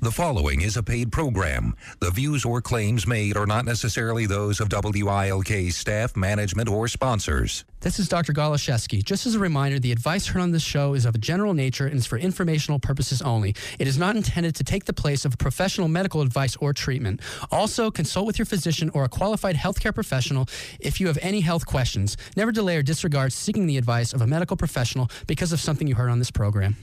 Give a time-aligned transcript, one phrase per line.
[0.00, 1.74] The following is a paid program.
[1.98, 7.64] The views or claims made are not necessarily those of WILK staff, management, or sponsors.
[7.80, 8.32] This is Dr.
[8.32, 9.02] Goloszewski.
[9.02, 11.86] Just as a reminder, the advice heard on this show is of a general nature
[11.86, 13.56] and is for informational purposes only.
[13.80, 17.20] It is not intended to take the place of professional medical advice or treatment.
[17.50, 20.46] Also, consult with your physician or a qualified healthcare professional
[20.78, 22.16] if you have any health questions.
[22.36, 25.96] Never delay or disregard seeking the advice of a medical professional because of something you
[25.96, 26.76] heard on this program.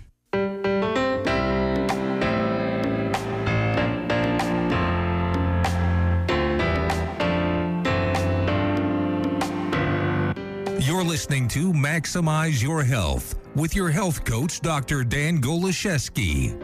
[10.96, 15.04] You're listening to Maximize Your Health with your health coach, Dr.
[15.04, 16.58] Dan Goloszewski.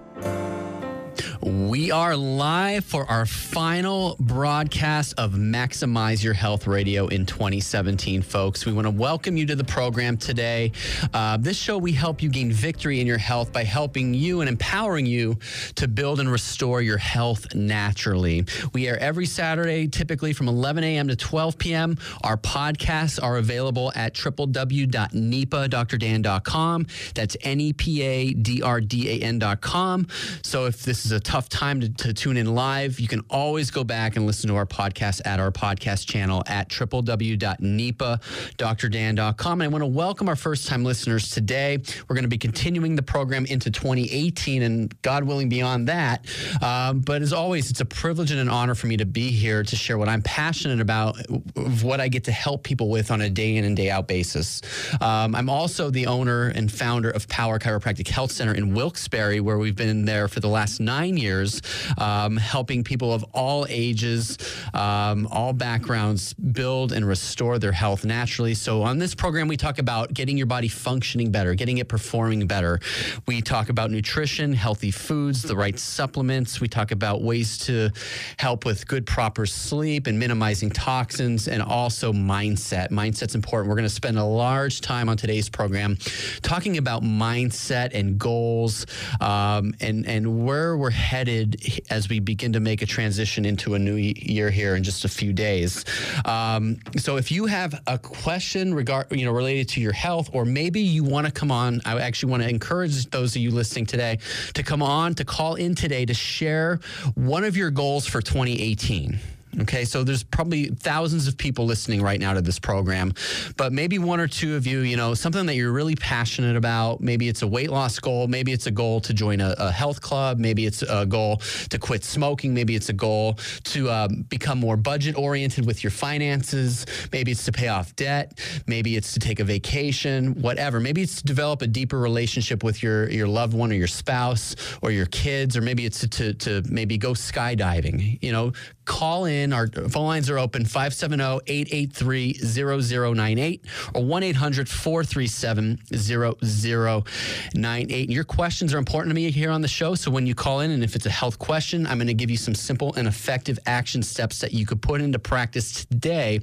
[1.42, 8.64] We are live for our final broadcast of Maximize Your Health Radio in 2017, folks.
[8.66, 10.72] We want to welcome you to the program today.
[11.14, 14.48] Uh, this show, we help you gain victory in your health by helping you and
[14.48, 15.38] empowering you
[15.76, 18.44] to build and restore your health naturally.
[18.72, 21.08] We air every Saturday, typically from 11 a.m.
[21.08, 21.96] to 12 p.m.
[22.22, 26.86] Our podcasts are available at www.nepadrdan.com.
[27.14, 30.06] That's N E P A D R D A N.com.
[30.42, 33.70] So if this is a tough time to, to, tune in live, you can always
[33.70, 39.60] go back and listen to our podcast at our podcast channel at www.nepadrdan.com.
[39.60, 41.78] And I want to welcome our first time listeners today.
[42.08, 46.26] We're going to be continuing the program into 2018 and God willing beyond that.
[46.62, 49.62] Um, but as always, it's a privilege and an honor for me to be here
[49.62, 51.18] to share what I'm passionate about,
[51.56, 54.08] of what I get to help people with on a day in and day out
[54.08, 54.62] basis.
[55.00, 59.58] Um, I'm also the owner and founder of Power Chiropractic Health Center in Wilkes-Barre, where
[59.58, 61.62] we've been there for the last nine years,
[61.98, 64.36] um, helping people of all ages,
[64.74, 68.54] um, all backgrounds build and restore their health naturally.
[68.54, 72.48] So, on this program, we talk about getting your body functioning better, getting it performing
[72.48, 72.80] better.
[73.26, 76.60] We talk about nutrition, healthy foods, the right supplements.
[76.60, 77.90] We talk about ways to
[78.38, 82.90] help with good, proper sleep and minimizing toxins, and also mindset.
[82.90, 83.68] Mindset's important.
[83.68, 85.96] We're going to spend a large time on today's program
[86.42, 88.86] talking about mindset and goals
[89.20, 93.78] um, and, and where we're headed as we begin to make a transition into a
[93.78, 95.84] new year here in just a few days.
[96.24, 100.44] Um, so if you have a question regard, you know, related to your health, or
[100.44, 103.86] maybe you want to come on, I actually want to encourage those of you listening
[103.86, 104.18] today
[104.54, 106.80] to come on to call in today to share
[107.14, 109.18] one of your goals for 2018.
[109.58, 113.12] Okay, so there's probably thousands of people listening right now to this program,
[113.56, 117.00] but maybe one or two of you, you know, something that you're really passionate about.
[117.00, 118.28] Maybe it's a weight loss goal.
[118.28, 120.38] Maybe it's a goal to join a, a health club.
[120.38, 121.38] Maybe it's a goal
[121.70, 122.54] to quit smoking.
[122.54, 126.86] Maybe it's a goal to um, become more budget oriented with your finances.
[127.12, 128.38] Maybe it's to pay off debt.
[128.68, 130.78] Maybe it's to take a vacation, whatever.
[130.78, 134.54] Maybe it's to develop a deeper relationship with your, your loved one or your spouse
[134.80, 138.22] or your kids, or maybe it's to, to, to maybe go skydiving.
[138.22, 138.52] You know,
[138.84, 139.39] call in.
[139.52, 143.64] Our phone lines are open 570 883 0098
[143.94, 148.10] or 1 800 437 0098.
[148.10, 149.94] Your questions are important to me here on the show.
[149.94, 152.30] So when you call in, and if it's a health question, I'm going to give
[152.30, 156.40] you some simple and effective action steps that you could put into practice today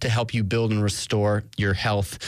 [0.00, 2.18] to help you build and restore your health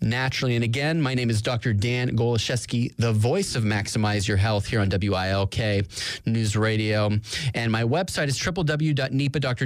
[0.00, 0.54] naturally.
[0.54, 1.72] And again, my name is Dr.
[1.72, 5.86] Dan Goloszewski, the voice of Maximize Your Health here on WILK
[6.26, 7.10] News Radio.
[7.54, 8.36] And my website is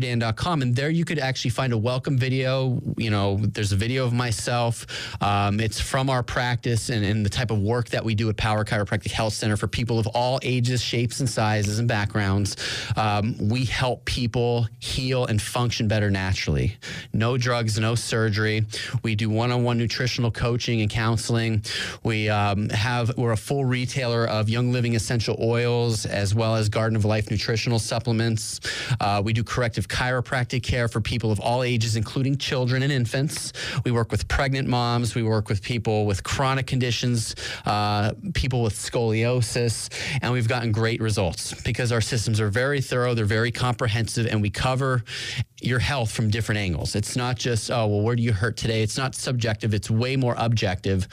[0.01, 0.63] www.nepadrdan.com.
[0.63, 2.81] And there you could actually find a welcome video.
[2.97, 4.87] You know, there's a video of myself.
[5.23, 8.37] Um, it's from our practice and, and the type of work that we do at
[8.37, 12.57] Power Chiropractic Health Center for people of all ages, shapes, and sizes and backgrounds.
[12.97, 16.77] Um, we help people heal and function better naturally.
[17.13, 18.67] No drugs, no surgery.
[19.03, 21.63] We do one-on-one nutritional coaching and counseling.
[22.03, 26.69] We um, have we're a full retailer of Young Living essential oils as well as
[26.69, 28.61] Garden of Life nutritional supplements.
[29.01, 33.53] Uh, we do corrective chiropractic care for people of all ages, including children and infants.
[33.85, 35.15] We work with pregnant moms.
[35.15, 37.35] We work with people with chronic conditions,
[37.67, 39.91] uh, people with scoliosis,
[40.23, 44.41] and we've gotten great results because our systems are very thorough, they're very comprehensive, and
[44.41, 45.03] we cover
[45.63, 46.95] your health from different angles.
[46.95, 48.83] It's not just, oh, well, where do you hurt today?
[48.83, 51.07] It's not subjective, it's way more objective.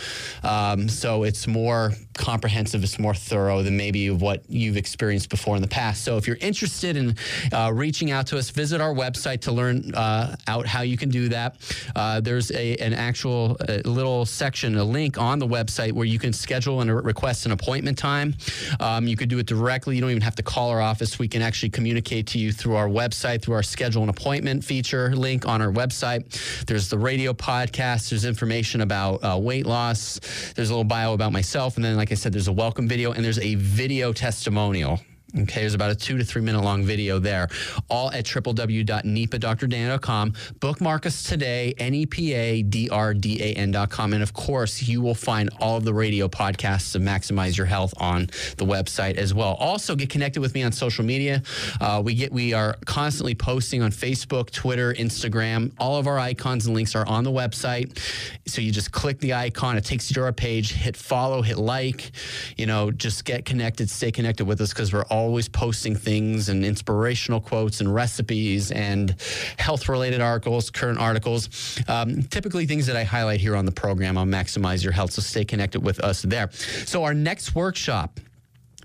[0.43, 5.61] Um, so it's more comprehensive, it's more thorough than maybe what you've experienced before in
[5.61, 6.03] the past.
[6.03, 7.15] So if you're interested in
[7.51, 11.09] uh, reaching out to us, visit our website to learn uh, out how you can
[11.09, 11.57] do that.
[11.95, 16.33] Uh, there's a, an actual little section, a link on the website where you can
[16.33, 18.35] schedule and request an appointment time.
[18.79, 19.95] Um, you could do it directly.
[19.95, 21.19] You don't even have to call our office.
[21.19, 24.63] We can actually communicate to you through our website, through our schedule and appointment appointment
[24.63, 26.23] feature link on our website.
[26.67, 28.11] There's the radio podcast.
[28.11, 30.19] There's information about uh, weight loss.
[30.55, 31.75] There's a little bio about myself.
[31.75, 34.99] And then, like I said, there's a welcome video and there's a video testimonial.
[35.35, 37.49] Okay, there's about a two to three minute long video there,
[37.89, 40.33] all at www.nepadrdan.com.
[40.61, 44.13] Bookmark us today, N-E-P-A-D-R-D-A-N.com.
[44.13, 47.93] And of course, you will find all of the radio podcasts to maximize your health
[47.97, 49.55] on the website as well.
[49.55, 51.43] Also, get connected with me on social media.
[51.81, 55.73] Uh, we get we are constantly posting on Facebook, Twitter, Instagram.
[55.77, 57.99] All of our icons and links are on the website.
[58.47, 61.57] So you just click the icon, it takes you to our page, hit follow, hit
[61.57, 62.11] like,
[62.55, 66.49] you know, just get connected, stay connected with us because we're all always posting things
[66.49, 69.15] and inspirational quotes and recipes and
[69.57, 71.49] health related articles, current articles.
[71.87, 75.11] Um, typically, things that I highlight here on the program on Maximize Your Health.
[75.11, 76.49] So stay connected with us there.
[76.85, 78.19] So, our next workshop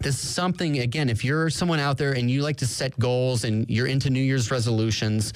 [0.02, 3.44] this is something again if you're someone out there and you like to set goals
[3.44, 5.32] and you're into new year's resolutions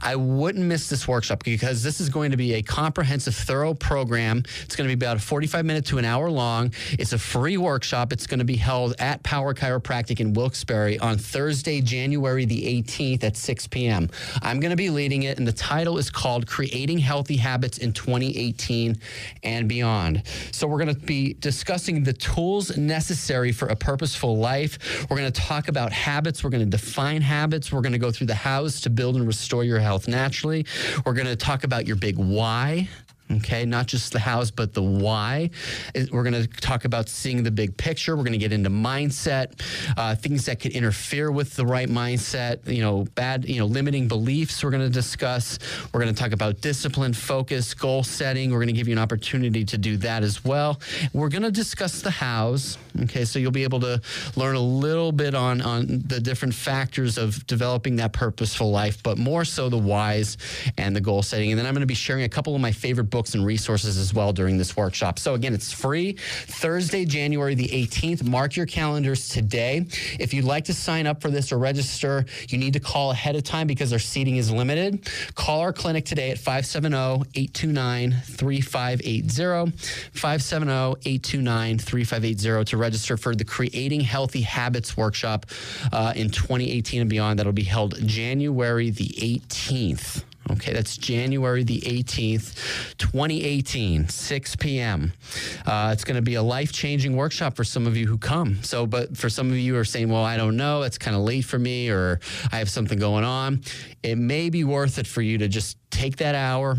[0.00, 4.42] i wouldn't miss this workshop because this is going to be a comprehensive thorough program.
[4.64, 6.72] It's going to be about a 45 minute to an hour long.
[6.92, 8.12] It's a free workshop.
[8.12, 13.24] It's going to be held at power chiropractic in wilkes-barre on thursday january the 18th
[13.24, 14.08] at 6 p.m
[14.42, 17.92] i'm going to be leading it and the title is called creating healthy habits in
[17.92, 18.98] 2018
[19.42, 20.22] and beyond.
[20.52, 25.06] So we're going to be discussing the tools necessary for a purpose purposeful life.
[25.10, 26.42] We're going to talk about habits.
[26.42, 27.70] We're going to define habits.
[27.70, 30.64] We're going to go through the hows to build and restore your health naturally.
[31.04, 32.88] We're going to talk about your big why
[33.30, 35.50] okay not just the hows but the why.
[35.94, 38.16] We're going to talk about seeing the big picture.
[38.16, 39.60] We're going to get into mindset
[39.96, 44.08] uh, things that could interfere with the right mindset you know bad you know limiting
[44.08, 45.58] beliefs we're going to discuss.
[45.92, 48.50] We're going to talk about discipline focus goal setting.
[48.50, 50.80] We're going to give you an opportunity to do that as well.
[51.12, 53.24] We're going to discuss the hows okay?
[53.24, 54.00] So you'll be able to
[54.36, 59.18] learn a little bit on on the different factors of developing that purposeful life but
[59.18, 60.36] more so the whys
[60.76, 61.50] and the goal setting.
[61.50, 63.44] And then i'm going to be sharing a couple of my favorite books books and
[63.44, 65.18] resources as well during this workshop.
[65.18, 68.22] So, again, it's free Thursday, January the 18th.
[68.22, 69.86] Mark your calendars today.
[70.20, 73.34] If you'd like to sign up for this or register, you need to call ahead
[73.34, 75.10] of time because our seating is limited.
[75.34, 79.72] Call our clinic today at 570 829 3580.
[80.12, 85.46] 570 829 3580 to register for the Creating Healthy Habits workshop
[85.92, 87.40] uh, in 2018 and beyond.
[87.40, 90.22] That'll be held January the 18th.
[90.50, 95.12] Okay, that's January the 18th, 2018, 6 p.m.
[95.66, 98.62] Uh, it's going to be a life changing workshop for some of you who come.
[98.62, 101.16] So, but for some of you who are saying, well, I don't know, it's kind
[101.16, 103.62] of late for me, or I have something going on,
[104.02, 106.76] it may be worth it for you to just take that hour,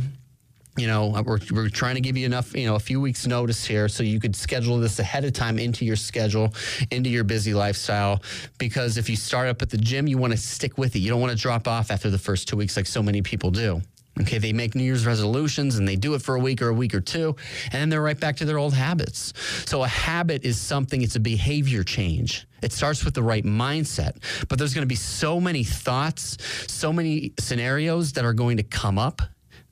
[0.80, 3.28] you know, uh, we're, we're trying to give you enough, you know, a few weeks
[3.28, 6.54] notice here so you could schedule this ahead of time into your schedule,
[6.92, 8.22] into your busy lifestyle.
[8.58, 11.00] Because if you start up at the gym, you want to stick with it.
[11.00, 13.52] You don't want to drop off after the first two weeks like so many people
[13.52, 13.82] do.
[14.22, 16.74] Okay, they make New Year's resolutions and they do it for a week or a
[16.74, 19.32] week or two, and then they're right back to their old habits.
[19.66, 22.46] So, a habit is something, it's a behavior change.
[22.62, 24.18] It starts with the right mindset,
[24.50, 26.38] but there's going to be so many thoughts,
[26.68, 29.22] so many scenarios that are going to come up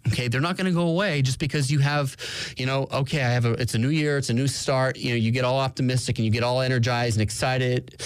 [0.08, 2.16] Okay, they're not going to go away just because you have,
[2.58, 4.98] you know, okay, I have a, it's a new year, it's a new start.
[4.98, 8.02] You know, you get all optimistic and you get all energized and excited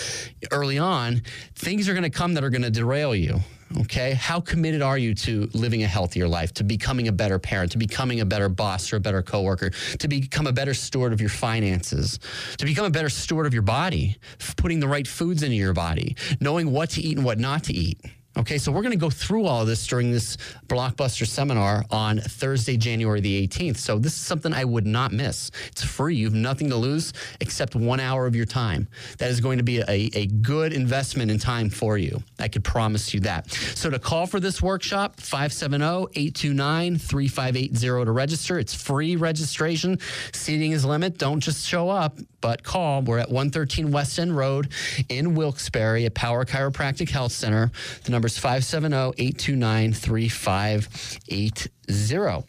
[0.51, 1.22] early on.
[1.55, 3.39] Things are going to come that are going to derail you.
[3.79, 7.72] Okay, how committed are you to living a healthier life, to becoming a better parent,
[7.72, 11.22] to becoming a better boss or a better coworker, to become a better steward of
[11.22, 12.20] your finances,
[12.58, 14.17] to become a better steward of your body,
[14.58, 17.74] putting the right foods into your body, knowing what to eat and what not to
[17.74, 18.01] eat?
[18.38, 22.19] Okay, so we're going to go through all of this during this blockbuster seminar on
[22.19, 23.75] Thursday, January the 18th.
[23.75, 25.51] So this is something I would not miss.
[25.67, 26.15] It's free.
[26.15, 27.11] You have nothing to lose
[27.41, 28.88] except one hour of your time.
[29.17, 32.23] That is going to be a, a good investment in time for you.
[32.39, 33.51] I could promise you that.
[33.51, 38.59] So to call for this workshop, 570-829-3580 to register.
[38.59, 40.00] It's free registration.
[40.31, 41.17] Seating is limit.
[41.17, 43.01] Don't just show up, but call.
[43.01, 44.69] We're at 113 West End Road
[45.09, 47.73] in Wilkes-Barre at Power Chiropractic Health Center.
[48.05, 52.45] The number number is 570 829 3580.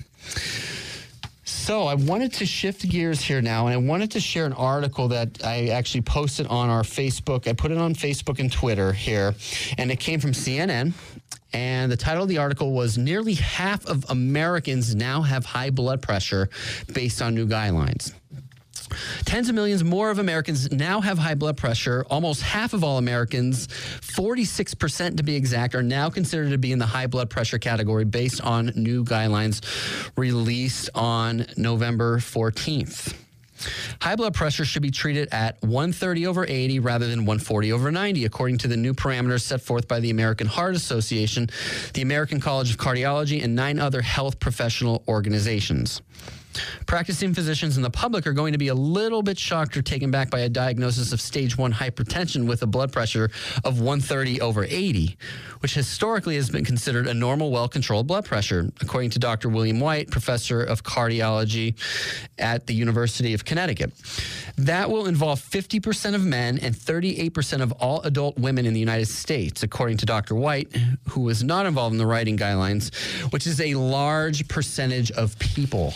[1.44, 5.08] So I wanted to shift gears here now, and I wanted to share an article
[5.08, 7.48] that I actually posted on our Facebook.
[7.48, 9.34] I put it on Facebook and Twitter here,
[9.78, 10.92] and it came from CNN.
[11.54, 16.02] And the title of the article was Nearly Half of Americans Now Have High Blood
[16.02, 16.50] Pressure
[16.92, 18.12] Based on New Guidelines.
[19.24, 22.04] Tens of millions more of Americans now have high blood pressure.
[22.10, 26.78] Almost half of all Americans, 46% to be exact, are now considered to be in
[26.78, 29.62] the high blood pressure category based on new guidelines
[30.16, 33.14] released on November 14th.
[34.00, 38.24] High blood pressure should be treated at 130 over 80 rather than 140 over 90,
[38.24, 41.48] according to the new parameters set forth by the American Heart Association,
[41.94, 46.02] the American College of Cardiology, and nine other health professional organizations.
[46.86, 50.10] Practicing physicians and the public are going to be a little bit shocked or taken
[50.10, 53.30] back by a diagnosis of stage one hypertension with a blood pressure
[53.64, 55.16] of 130 over 80,
[55.60, 59.48] which historically has been considered a normal, well controlled blood pressure, according to Dr.
[59.48, 61.74] William White, professor of cardiology
[62.38, 63.92] at the University of Connecticut.
[64.56, 69.08] That will involve 50% of men and 38% of all adult women in the United
[69.08, 70.34] States, according to Dr.
[70.34, 70.74] White,
[71.10, 72.94] who was not involved in the writing guidelines,
[73.32, 75.94] which is a large percentage of people.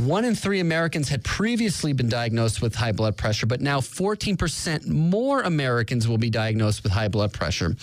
[0.00, 4.86] One in three Americans had previously been diagnosed with high blood pressure, but now 14%
[4.86, 7.76] more Americans will be diagnosed with high blood pressure.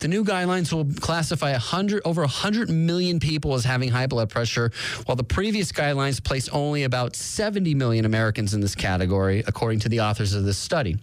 [0.00, 4.72] The new guidelines will classify 100, over 100 million people as having high blood pressure,
[5.06, 9.88] while the previous guidelines placed only about 70 million Americans in this category, according to
[9.88, 10.96] the authors of this study.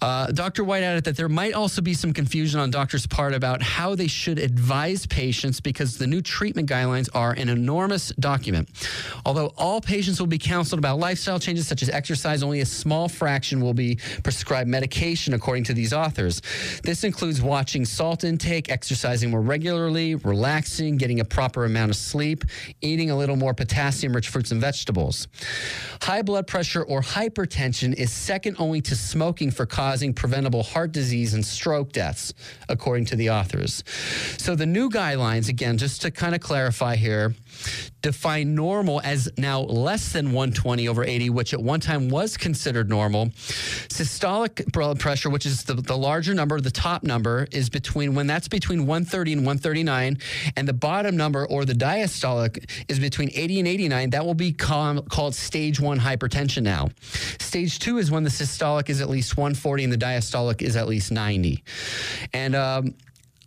[0.00, 0.64] Uh, Dr.
[0.64, 4.06] White added that there might also be some confusion on doctors' part about how they
[4.06, 8.68] should advise patients because the new treatment guidelines are an enormous document.
[9.26, 13.08] Although all patients will be counseled about lifestyle changes such as exercise, only a small
[13.08, 16.40] fraction will be prescribed medication, according to these authors.
[16.82, 22.44] This includes watching salt intake, exercising more regularly, relaxing, getting a proper amount of sleep,
[22.80, 25.28] eating a little more potassium rich fruits and vegetables.
[26.02, 31.34] High blood pressure or hypertension is second only to smoking for causing preventable heart disease
[31.34, 32.32] and stroke deaths,
[32.68, 33.82] according to the authors.
[34.38, 37.34] So the new guidelines, again, just to kind of clarify here,
[38.02, 42.88] define normal as now less than 120 over 80, which at one time was considered
[42.88, 43.26] normal.
[43.88, 48.26] Systolic blood pressure, which is the, the larger number, the top number, is between when
[48.26, 50.18] that's between 130 and 139,
[50.56, 54.10] and the bottom number or the diastolic is between 80 and 89.
[54.10, 56.88] That will be call, called stage one hypertension now.
[57.38, 60.88] Stage two is when the systolic is at least 140 and the diastolic is at
[60.88, 61.62] least 90.
[62.32, 62.94] And um,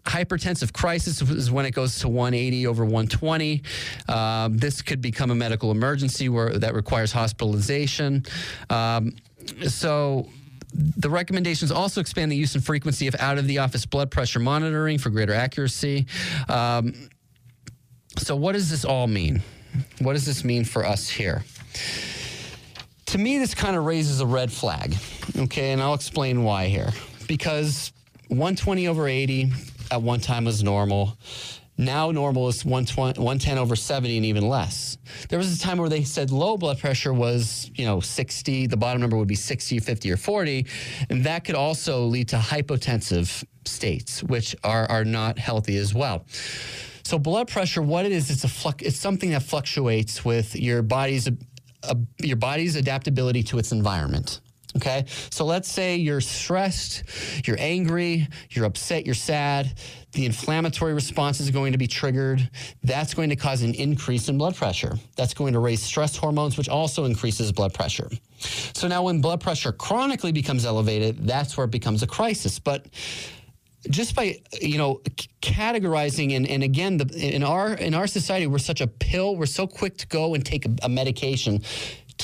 [0.05, 3.63] hypertensive crisis is when it goes to 180 over 120.
[4.09, 8.25] Um, this could become a medical emergency where that requires hospitalization.
[8.69, 9.15] Um,
[9.67, 10.27] so
[10.73, 14.39] the recommendations also expand the use and frequency of out of the office blood pressure
[14.39, 16.07] monitoring for greater accuracy.
[16.49, 16.93] Um,
[18.17, 19.41] so, what does this all mean?
[19.99, 21.43] What does this mean for us here?
[23.07, 24.95] To me, this kind of raises a red flag.
[25.37, 26.91] Okay, and I'll explain why here.
[27.27, 27.91] Because
[28.27, 29.51] 120 over 80
[29.93, 31.17] at one time was normal.
[31.77, 34.97] Now normal is 110 over 70 and even less.
[35.29, 38.77] There was a time where they said low blood pressure was, you know, 60, the
[38.77, 40.65] bottom number would be 60, 50 or 40,
[41.09, 46.25] and that could also lead to hypotensive states, which are are not healthy as well.
[47.03, 50.81] So blood pressure, what it is, it's a fluc- it's something that fluctuates with your
[50.81, 51.29] body's
[52.19, 54.39] your body's adaptability to its environment.
[54.75, 55.05] Okay.
[55.29, 57.03] So let's say you're stressed,
[57.45, 59.73] you're angry, you're upset, you're sad.
[60.13, 62.49] The inflammatory response is going to be triggered.
[62.83, 64.97] That's going to cause an increase in blood pressure.
[65.15, 68.09] That's going to raise stress hormones, which also increases blood pressure.
[68.37, 72.59] So now when blood pressure chronically becomes elevated, that's where it becomes a crisis.
[72.59, 72.87] But
[73.89, 75.01] just by you know
[75.41, 79.45] categorizing and, and again the, in our in our society we're such a pill we're
[79.45, 81.61] so quick to go and take a, a medication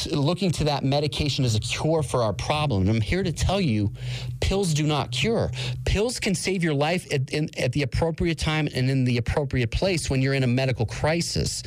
[0.08, 2.82] looking to that medication as a cure for our problem.
[2.82, 3.92] And I'm here to tell you,
[4.40, 5.52] pills do not cure.
[5.86, 9.72] Pills can save your life at, in, at the appropriate time and in the appropriate
[9.72, 11.64] place when you're in a medical crisis.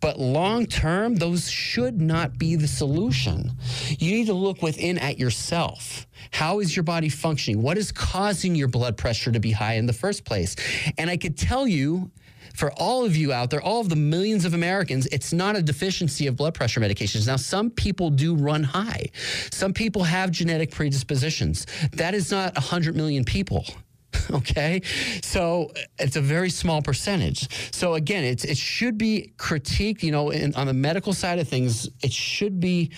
[0.00, 3.52] But long term, those should not be the solution.
[3.98, 6.06] You need to look within at yourself.
[6.32, 7.62] How is your body functioning?
[7.62, 10.56] What is causing your blood pressure to be high in the first place?
[10.96, 12.10] And I could tell you
[12.58, 15.62] for all of you out there, all of the millions of Americans, it's not a
[15.62, 17.24] deficiency of blood pressure medications.
[17.24, 19.10] Now, some people do run high.
[19.52, 21.66] Some people have genetic predispositions.
[21.92, 23.64] That is not 100 million people
[24.30, 24.80] okay
[25.22, 30.30] so it's a very small percentage so again it's, it should be critiqued you know
[30.30, 32.90] in, on the medical side of things it should be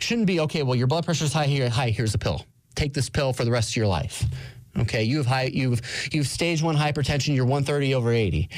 [0.00, 2.44] shouldn't be okay well your blood pressure is high here high here's a pill
[2.74, 4.24] take this pill for the rest of your life
[4.78, 5.80] Okay, you have high, you've
[6.12, 7.34] you've stage one hypertension.
[7.34, 8.48] You're 130 over 80.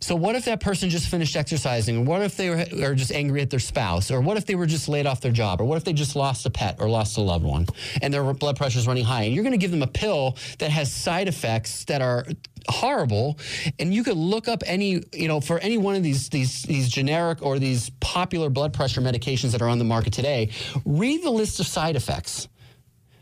[0.00, 2.04] So what if that person just finished exercising?
[2.04, 4.10] What if they were, are just angry at their spouse?
[4.10, 5.60] Or what if they were just laid off their job?
[5.60, 7.66] Or what if they just lost a pet or lost a loved one
[8.02, 9.22] and their blood pressure is running high?
[9.22, 12.26] And you're going to give them a pill that has side effects that are
[12.68, 13.38] horrible
[13.78, 16.88] and you could look up any you know for any one of these these these
[16.88, 20.50] generic or these popular blood pressure medications that are on the market today
[20.84, 22.48] read the list of side effects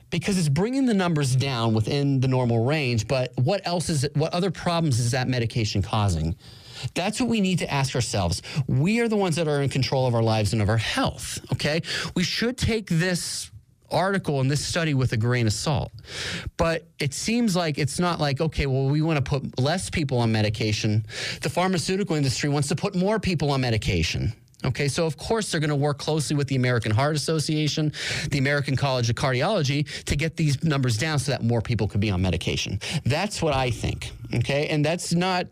[0.09, 4.33] because it's bringing the numbers down within the normal range but what else is what
[4.33, 6.35] other problems is that medication causing
[6.95, 8.43] that's what we need to ask ourselves.
[8.67, 11.39] We are the ones that are in control of our lives and of our health,
[11.53, 11.83] okay?
[12.15, 13.51] We should take this
[13.91, 15.93] article and this study with a grain of salt.
[16.57, 20.19] But it seems like it's not like, okay, well, we want to put less people
[20.19, 21.07] on medication.
[21.43, 24.33] The pharmaceutical industry wants to put more people on medication.
[24.65, 27.93] Okay, so of course they're going to work closely with the American Heart Association,
[28.31, 32.01] the American College of Cardiology to get these numbers down so that more people could
[32.01, 32.81] be on medication.
[33.05, 34.11] That's what I think.
[34.35, 35.47] Okay, and that's not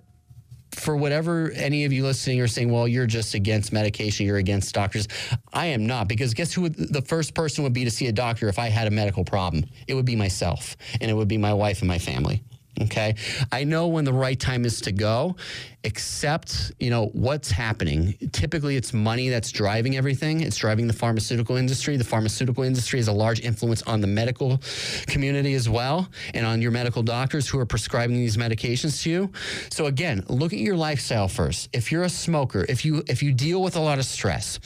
[0.82, 4.74] for whatever any of you listening are saying, well, you're just against medication, you're against
[4.74, 5.08] doctors.
[5.52, 8.12] I am not, because guess who would, the first person would be to see a
[8.12, 9.64] doctor if I had a medical problem?
[9.86, 12.42] It would be myself, and it would be my wife and my family.
[12.80, 13.16] Okay.
[13.52, 15.36] I know when the right time is to go,
[15.84, 18.14] except, you know, what's happening.
[18.32, 20.40] Typically, it's money that's driving everything.
[20.40, 21.98] It's driving the pharmaceutical industry.
[21.98, 24.60] The pharmaceutical industry has a large influence on the medical
[25.06, 29.32] community as well and on your medical doctors who are prescribing these medications to you.
[29.70, 31.68] So again, look at your lifestyle first.
[31.74, 34.58] If you're a smoker, if you if you deal with a lot of stress,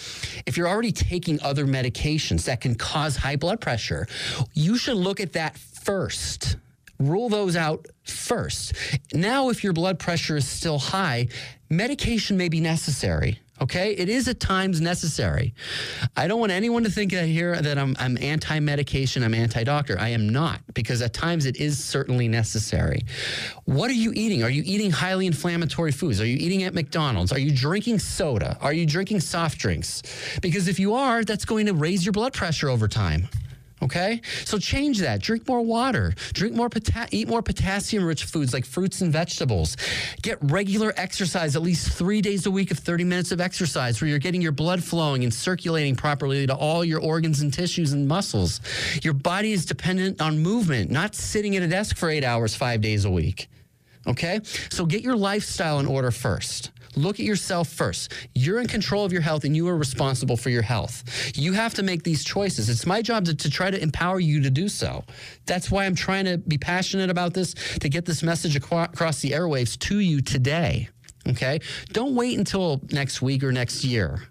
[0.47, 4.07] if you're already taking other medications that can cause high blood pressure,
[4.55, 6.57] you should look at that first
[6.99, 8.75] rule those out first.
[9.13, 11.29] Now, if your blood pressure is still high,
[11.69, 13.41] medication may be necessary.
[13.59, 15.55] Okay, it is at times necessary.
[16.15, 19.99] I don't want anyone to think here that I'm, I'm anti medication, I'm anti doctor.
[19.99, 23.07] I am not, because at times it is certainly necessary.
[23.65, 24.43] What are you eating?
[24.43, 26.21] Are you eating highly inflammatory foods?
[26.21, 27.33] Are you eating at McDonald's?
[27.33, 28.59] Are you drinking soda?
[28.61, 30.03] Are you drinking soft drinks?
[30.43, 33.27] Because if you are, that's going to raise your blood pressure over time.
[33.83, 35.21] Okay, so change that.
[35.21, 36.15] Drink more water.
[36.33, 39.77] Drink more pota- eat more potassium-rich foods like fruits and vegetables.
[40.23, 44.09] Get regular exercise, at least three days a week of 30 minutes of exercise, where
[44.09, 48.09] you're getting your blood flowing and circulating properly to all your organs and tissues and
[48.09, 48.63] muscles.
[49.03, 52.81] Your body is dependent on movement, not sitting at a desk for eight hours, five
[52.81, 53.49] days a week.
[54.07, 56.71] Okay, so get your lifestyle in order first.
[56.97, 58.13] Look at yourself first.
[58.35, 61.05] You're in control of your health and you are responsible for your health.
[61.37, 62.71] You have to make these choices.
[62.71, 65.05] It's my job to, to try to empower you to do so.
[65.45, 69.33] That's why I'm trying to be passionate about this, to get this message across the
[69.33, 70.89] airwaves to you today.
[71.29, 71.61] Okay?
[71.93, 74.23] Don't wait until next week or next year.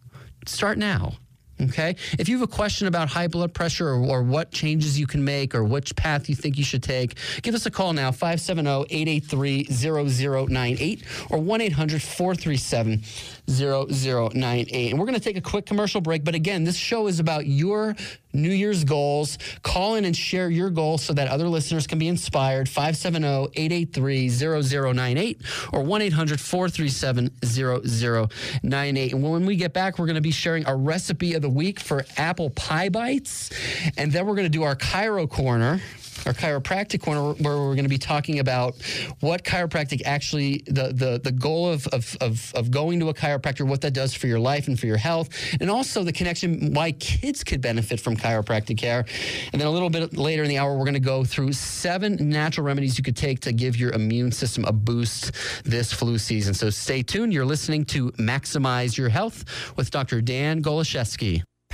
[0.47, 1.13] Start now.
[1.62, 1.96] Okay.
[2.20, 5.24] If you have a question about high blood pressure or, or, what changes you can
[5.24, 8.86] make or which path you think you should take, give us a call now 570
[8.89, 13.04] 883 0098 or 1 800 437
[13.50, 14.92] 0098.
[14.92, 16.24] And we're going to take a quick commercial break.
[16.24, 17.96] But again, this show is about your
[18.34, 19.38] New Year's goals.
[19.64, 22.68] Call in and share your goals so that other listeners can be inspired.
[22.68, 25.42] 570 883 0098
[25.74, 29.14] or 1 800 437 0098.
[29.14, 31.80] And when we get back, we're going to be sharing a recipe of the week
[31.80, 33.52] for apple pie bites.
[33.98, 35.82] And then we're going to do our Chiro Corner
[36.26, 38.76] our chiropractic corner, where we're going to be talking about
[39.20, 43.68] what chiropractic actually, the the, the goal of, of, of, of going to a chiropractor,
[43.68, 46.92] what that does for your life and for your health, and also the connection why
[46.94, 49.06] kids could benefit from chiropractic care.
[49.52, 52.18] And then a little bit later in the hour, we're going to go through seven
[52.30, 55.32] natural remedies you could take to give your immune system a boost
[55.64, 56.54] this flu season.
[56.54, 57.34] So stay tuned.
[57.34, 60.22] You're listening to Maximize Your Health with Dr.
[60.22, 61.44] Dan Goloszewski.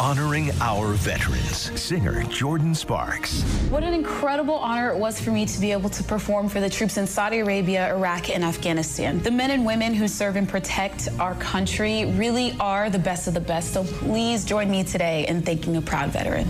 [0.00, 1.70] Honoring our veterans.
[1.80, 3.42] Singer Jordin Sparks.
[3.70, 6.70] What an incredible honor it was for me to be able to perform for the
[6.70, 9.20] troops in Saudi Arabia, Iraq, and Afghanistan.
[9.22, 13.34] The men and women who serve and protect our country really are the best of
[13.34, 13.72] the best.
[13.72, 16.46] So please join me today in thanking a proud veteran.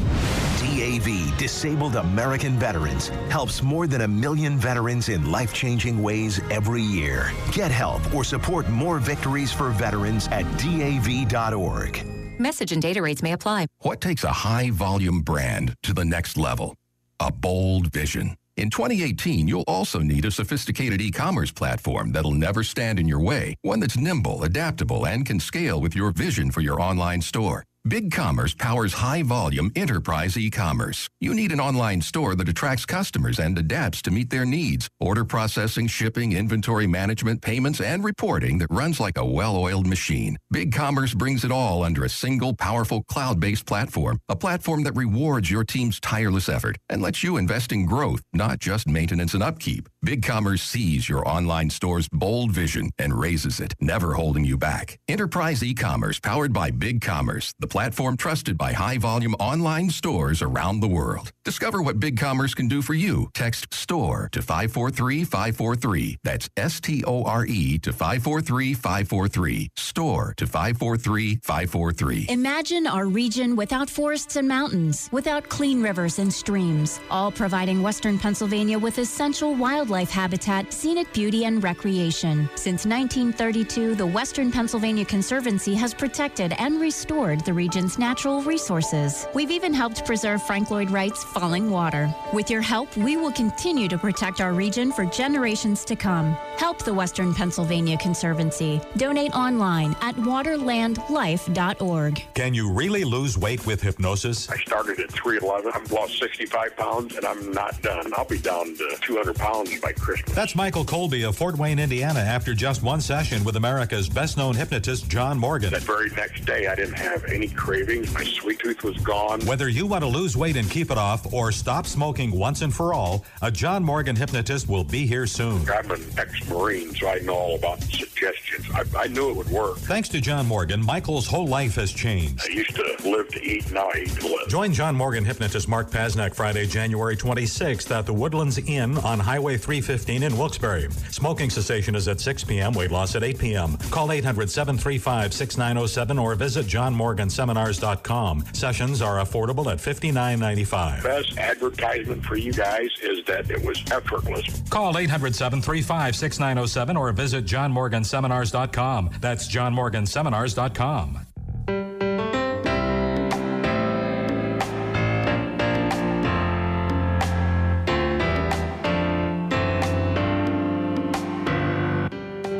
[0.59, 6.83] DAV, Disabled American Veterans, helps more than a million veterans in life changing ways every
[6.83, 7.33] year.
[7.53, 12.18] Get help or support more victories for veterans at DAV.org.
[12.39, 13.67] Message and data rates may apply.
[13.81, 16.75] What takes a high volume brand to the next level?
[17.21, 18.37] A bold vision.
[18.57, 23.55] In 2018, you'll also need a sophisticated e-commerce platform that'll never stand in your way,
[23.63, 27.65] one that's nimble, adaptable, and can scale with your vision for your online store.
[27.89, 31.09] BigCommerce powers high-volume enterprise e-commerce.
[31.21, 34.91] You need an online store that attracts customers and adapts to meet their needs.
[35.01, 40.37] Order processing, shipping, inventory management, payments, and reporting that runs like a well-oiled machine.
[40.53, 45.65] BigCommerce brings it all under a single powerful cloud-based platform, a platform that rewards your
[45.65, 49.89] team's tireless effort and lets you invest in growth, not just maintenance and upkeep.
[50.05, 54.99] BigCommerce sees your online store's bold vision and raises it, never holding you back.
[55.09, 61.31] Enterprise e-commerce powered by BigCommerce, the platform trusted by high-volume online stores around the world.
[61.49, 63.31] Discover what BigCommerce can do for you.
[63.33, 66.17] Text STORE to 543-543.
[66.23, 69.69] That's S-T-O-R-E to 543-543.
[69.75, 72.29] STORE to 543-543.
[72.29, 78.19] Imagine our region without forests and mountains, without clean rivers and streams, all providing Western
[78.19, 82.47] Pennsylvania with essential wildlife habitat, scenic beauty, and recreation.
[82.57, 89.27] Since 1932, the Western Pennsylvania Conservancy has protected and restored the region's natural resources.
[89.33, 92.13] We've even helped preserve Frank Lloyd Wright's Falling Water.
[92.33, 96.37] With your help, we will continue to protect our region for generations to come.
[96.57, 98.81] Help the Western Pennsylvania Conservancy.
[98.97, 102.25] Donate online at waterlandlife.org.
[102.35, 104.51] Can you really lose weight with hypnosis?
[104.51, 105.71] I started at 311.
[105.73, 108.13] I've lost 65 pounds and I'm not done.
[108.17, 110.35] I'll be down to 200 pounds by Christmas.
[110.35, 114.57] That's Michael Colby of Fort Wayne, Indiana, after just one session with America's best known
[114.57, 115.71] hypnotist, John Morgan.
[115.71, 118.13] That very next day, I didn't have any cravings.
[118.13, 119.47] My sweet tooth was gone.
[119.47, 122.75] Whether you want to lose weight and keep it off or stop smoking once and
[122.75, 125.69] for all, a John Morgan hypnotist will be here soon.
[125.71, 128.67] I'm an ex Marine, so I know all about suggestions.
[128.75, 129.79] I, I knew it would work.
[129.79, 132.43] Thanks to John Morgan, Michael's whole life has changed.
[132.43, 134.49] I used to live to eat, now I eat to live.
[134.49, 139.57] Join John Morgan hypnotist Mark Pasnak Friday, January 26th at the Woodlands Inn on Highway
[139.57, 140.89] 315 in Wilkes-Barre.
[141.11, 143.77] Smoking cessation is at 6 p.m., weight loss at 8 p.m.
[143.91, 148.45] Call 800 735 6907 or visit johnmorganseminars.com.
[148.53, 151.03] Sessions are affordable at $59.95.
[151.09, 154.61] Best advertisement for you guys is that it was effortless.
[154.69, 159.11] Call 800 735 6907 or visit johnmorganseminars.com.
[159.19, 162.08] That's johnmorganseminars.com.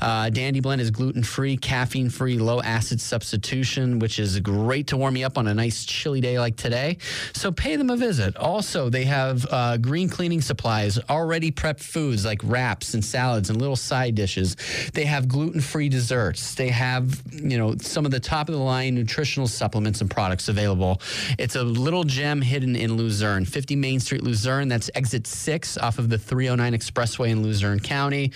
[0.00, 4.96] Uh, Dandy Blend is gluten free, caffeine free, low acid substitution, which is great to
[4.96, 6.98] warm you up on a nice chilly day like today.
[7.32, 8.36] So pay them a visit.
[8.36, 13.60] Also, they have uh, green cleaning supplies, already prepped foods like wraps and salads and
[13.60, 14.56] little side dishes.
[14.92, 16.54] They have gluten-free desserts.
[16.54, 20.48] They have, you know, some of the top of the line nutritional supplements and products
[20.48, 21.00] available.
[21.38, 24.68] It's a little gem hidden in Luzerne, 50 Main Street, Luzerne.
[24.68, 28.32] That's exit six off of the 309 Expressway in Luzerne County.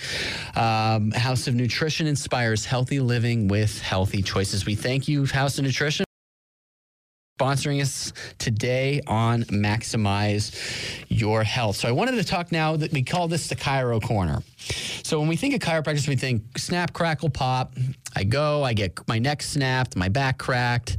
[0.55, 4.65] Um, House of Nutrition inspires healthy living with healthy choices.
[4.65, 6.05] We thank you, House of Nutrition
[7.41, 11.75] sponsoring us today on Maximize Your Health.
[11.75, 14.43] So I wanted to talk now that we call this the Chiro Corner.
[14.57, 17.73] So when we think of chiropractors, we think snap, crackle, pop.
[18.15, 20.97] I go, I get my neck snapped, my back cracked,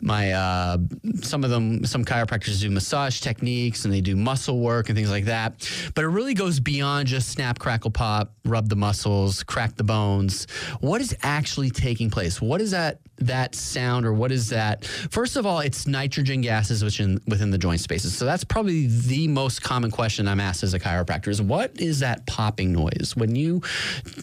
[0.00, 0.78] my uh,
[1.22, 5.10] some of them some chiropractors do massage techniques and they do muscle work and things
[5.10, 5.68] like that.
[5.94, 10.46] But it really goes beyond just snap crackle pop rub the muscles crack the bones.
[10.80, 12.40] What is actually taking place?
[12.40, 14.84] What is that that sound or what is that?
[14.84, 18.16] First of all it's nitrogen gases within within the joint spaces.
[18.16, 22.00] So that's probably the most common question i'm asked as a chiropractor is what is
[22.00, 23.14] that popping noise?
[23.16, 23.62] When you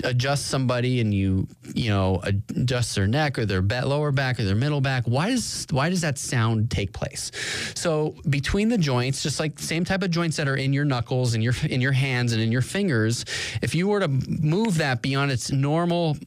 [0.03, 4.55] adjust somebody and you you know adjust their neck or their lower back or their
[4.55, 7.31] middle back why does why does that sound take place?
[7.75, 11.33] So between the joints, just like same type of joints that are in your knuckles
[11.33, 13.25] and your in your hands and in your fingers,
[13.61, 16.17] if you were to move that beyond its normal,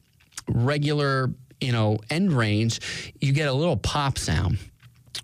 [0.47, 2.79] regular, you know, end range,
[3.21, 4.57] you get a little pop sound,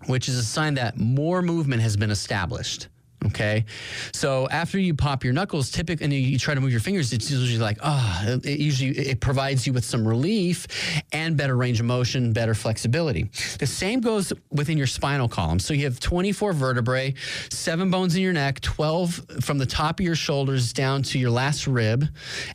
[0.06, 2.88] which is a sign that more movement has been established.
[3.26, 3.64] Okay.
[4.12, 7.30] So after you pop your knuckles, typically, and you try to move your fingers, it's
[7.30, 10.66] usually like, oh, it usually it provides you with some relief
[11.12, 13.30] and better range of motion, better flexibility.
[13.58, 15.58] The same goes within your spinal column.
[15.58, 17.14] So you have 24 vertebrae,
[17.50, 21.30] seven bones in your neck, 12 from the top of your shoulders down to your
[21.30, 22.06] last rib,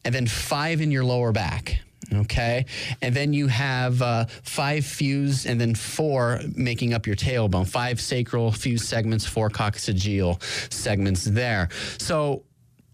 [0.05, 1.79] and then five in your lower back.
[2.13, 2.65] Okay.
[3.01, 8.01] And then you have uh, five fused and then four making up your tailbone, five
[8.01, 10.41] sacral fused segments, four coccygeal
[10.73, 11.69] segments there.
[11.97, 12.43] So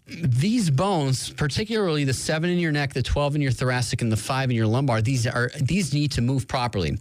[0.08, 4.16] these bones, particularly the seven in your neck, the 12 in your thoracic, and the
[4.16, 6.96] five in your lumbar, these are these need to move properly.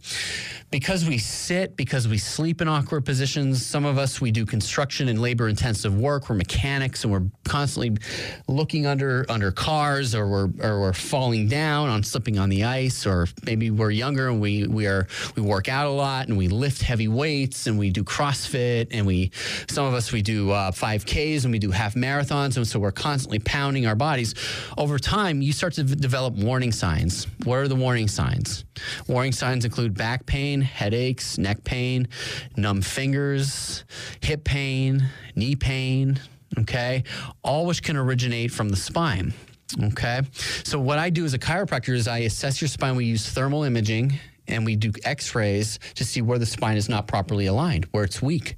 [0.72, 5.08] Because we sit, because we sleep in awkward positions, some of us we do construction
[5.08, 7.96] and labor intensive work, we're mechanics and we're constantly
[8.48, 13.06] looking under under cars or we're or we're falling down on slipping on the ice,
[13.06, 16.48] or maybe we're younger and we we are we work out a lot and we
[16.48, 19.30] lift heavy weights and we do CrossFit and we
[19.70, 22.95] some of us we do uh, 5Ks and we do half marathons and so we're
[22.96, 24.34] constantly pounding our bodies,
[24.78, 27.28] over time, you start to develop warning signs.
[27.44, 28.66] What are the warning signs?
[29.08, 32.08] Warning signs include back pain, headaches, neck pain,
[32.58, 33.84] numb fingers,
[34.22, 36.20] hip pain, knee pain,
[36.60, 37.04] okay?
[37.44, 39.34] All which can originate from the spine.
[39.82, 40.22] Okay.
[40.64, 42.96] So, what I do as a chiropractor is I assess your spine.
[42.96, 47.08] We use thermal imaging and we do x-rays to see where the spine is not
[47.08, 48.58] properly aligned where it's weak.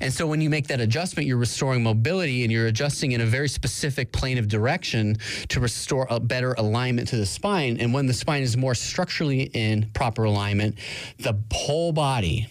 [0.00, 3.26] And so when you make that adjustment you're restoring mobility and you're adjusting in a
[3.26, 5.16] very specific plane of direction
[5.48, 7.78] to restore a better alignment to the spine.
[7.80, 10.78] And when the spine is more structurally in proper alignment
[11.18, 12.48] the whole body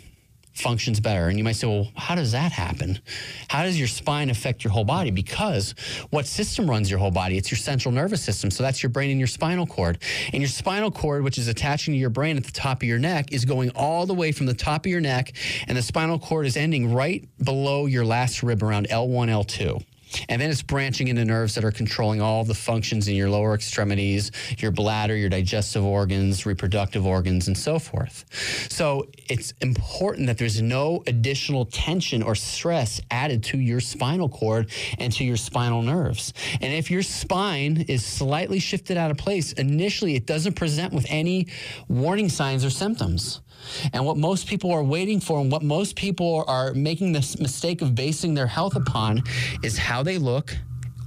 [0.55, 1.27] functions better.
[1.27, 2.99] And you might say, well, how does that happen?
[3.49, 5.11] How does your spine affect your whole body?
[5.11, 5.75] Because
[6.09, 7.37] what system runs your whole body?
[7.37, 8.49] It's your central nervous system.
[8.49, 9.99] So that's your brain and your spinal cord.
[10.33, 12.99] And your spinal cord, which is attaching to your brain at the top of your
[12.99, 15.33] neck, is going all the way from the top of your neck.
[15.67, 19.83] And the spinal cord is ending right below your last rib around L1, L2.
[20.29, 23.53] And then it's branching into nerves that are controlling all the functions in your lower
[23.53, 28.25] extremities, your bladder, your digestive organs, reproductive organs, and so forth.
[28.69, 34.69] So it's important that there's no additional tension or stress added to your spinal cord
[34.99, 36.33] and to your spinal nerves.
[36.61, 41.05] And if your spine is slightly shifted out of place, initially it doesn't present with
[41.09, 41.47] any
[41.87, 43.41] warning signs or symptoms.
[43.93, 47.81] And what most people are waiting for and what most people are making this mistake
[47.81, 49.23] of basing their health upon
[49.63, 50.55] is how they look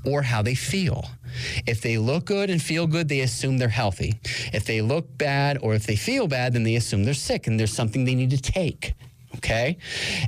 [0.04, 1.08] or how they feel.
[1.66, 4.18] If they look good and feel good, they assume they're healthy.
[4.52, 7.58] If they look bad or if they feel bad, then they assume they're sick and
[7.58, 8.94] there's something they need to take.
[9.36, 9.76] Okay.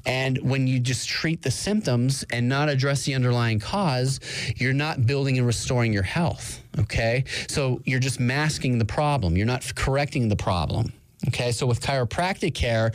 [0.04, 4.20] And when you just treat the symptoms and not address the underlying cause,
[4.56, 6.62] you're not building and restoring your health.
[6.78, 7.24] Okay.
[7.48, 10.92] So you're just masking the problem, you're not correcting the problem.
[11.28, 12.92] Okay, so with chiropractic care,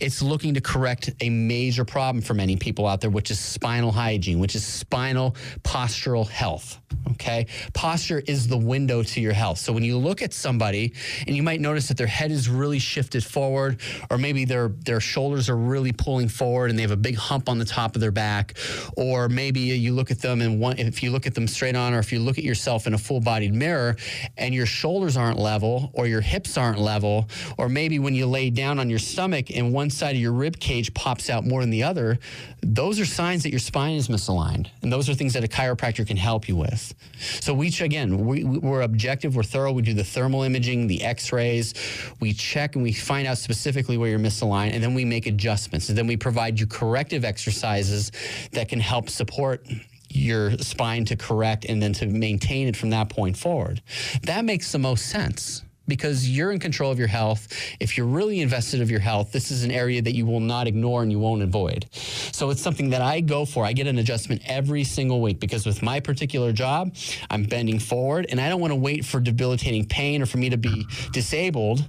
[0.00, 3.92] it's looking to correct a major problem for many people out there, which is spinal
[3.92, 6.80] hygiene, which is spinal postural health.
[7.12, 9.58] Okay, posture is the window to your health.
[9.58, 10.92] So when you look at somebody
[11.26, 15.00] and you might notice that their head is really shifted forward, or maybe their their
[15.00, 18.00] shoulders are really pulling forward and they have a big hump on the top of
[18.00, 18.54] their back,
[18.96, 21.94] or maybe you look at them and one, if you look at them straight on,
[21.94, 23.96] or if you look at yourself in a full bodied mirror
[24.36, 28.26] and your shoulders aren't level, or your hips aren't level, or or maybe when you
[28.26, 31.62] lay down on your stomach and one side of your rib cage pops out more
[31.62, 32.16] than the other,
[32.62, 34.68] those are signs that your spine is misaligned.
[34.82, 36.85] And those are things that a chiropractor can help you with.
[37.18, 39.72] So we, again, we, we're objective, we're thorough.
[39.72, 41.74] We do the thermal imaging, the x-rays.
[42.20, 45.88] We check and we find out specifically where you're misaligned and then we make adjustments.
[45.88, 48.12] And then we provide you corrective exercises
[48.52, 49.66] that can help support
[50.08, 53.82] your spine to correct and then to maintain it from that point forward.
[54.22, 57.48] That makes the most sense because you're in control of your health.
[57.80, 60.66] If you're really invested of your health, this is an area that you will not
[60.66, 61.86] ignore and you won't avoid.
[61.92, 63.64] So it's something that I go for.
[63.64, 66.94] I get an adjustment every single week because with my particular job,
[67.30, 70.50] I'm bending forward and I don't want to wait for debilitating pain or for me
[70.50, 71.86] to be disabled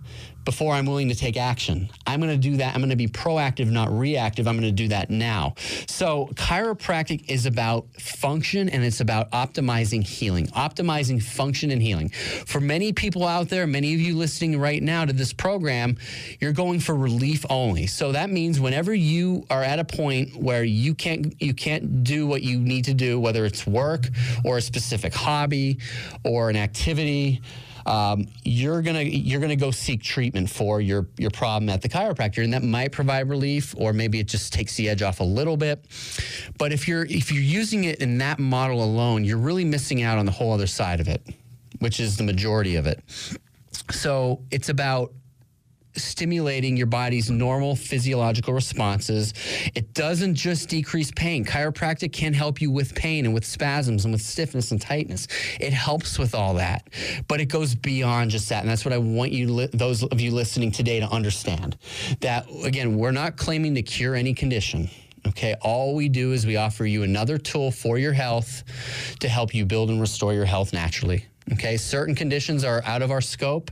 [0.47, 1.89] before I'm willing to take action.
[2.05, 2.73] I'm going to do that.
[2.73, 4.47] I'm going to be proactive, not reactive.
[4.47, 5.55] I'm going to do that now.
[5.87, 12.11] So, chiropractic is about function and it's about optimizing healing, optimizing function and healing.
[12.45, 15.97] For many people out there, many of you listening right now to this program,
[16.39, 17.85] you're going for relief only.
[17.85, 22.25] So that means whenever you are at a point where you can't you can't do
[22.25, 24.05] what you need to do, whether it's work
[24.45, 25.79] or a specific hobby
[26.23, 27.41] or an activity,
[27.87, 32.43] um, you're gonna you're gonna go seek treatment for your your problem at the chiropractor,
[32.43, 35.55] and that might provide relief, or maybe it just takes the edge off a little
[35.55, 35.85] bit.
[36.57, 40.17] But if you're if you're using it in that model alone, you're really missing out
[40.17, 41.25] on the whole other side of it,
[41.79, 43.01] which is the majority of it.
[43.91, 45.13] So it's about
[45.97, 49.33] stimulating your body's normal physiological responses.
[49.75, 51.43] It doesn't just decrease pain.
[51.45, 55.27] Chiropractic can help you with pain and with spasms and with stiffness and tightness.
[55.59, 56.87] It helps with all that,
[57.27, 58.61] but it goes beyond just that.
[58.61, 61.77] And that's what I want you, those of you listening today, to understand.
[62.21, 64.89] That again, we're not claiming to cure any condition.
[65.27, 68.63] Okay, all we do is we offer you another tool for your health
[69.19, 71.25] to help you build and restore your health naturally.
[71.53, 73.71] Okay, certain conditions are out of our scope.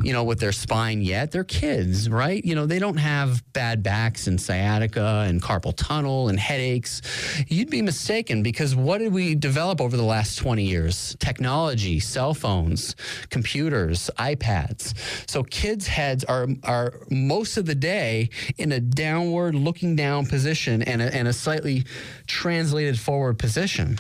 [0.03, 1.31] you know, with their spine yet.
[1.31, 2.45] They're kids, right?
[2.45, 7.01] You know, they don't have bad backs and sciatica and carpal tunnel and headaches.
[7.47, 11.15] You'd be mistaken because what did we develop over the last 20 years?
[11.21, 12.95] Technology cell phones,
[13.31, 14.95] computers, iPads.
[15.29, 20.83] So kids' heads are are most of the day in a downward looking down position
[20.83, 21.85] and a, and a slightly
[22.27, 23.99] translated forward position.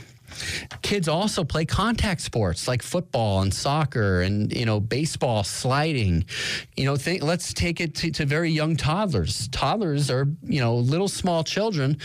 [0.83, 6.25] Kids also play contact sports like football and soccer and you know baseball, sliding.
[6.77, 9.49] You know, let's take it to, to very young toddlers.
[9.49, 11.99] Toddlers are you know little small children.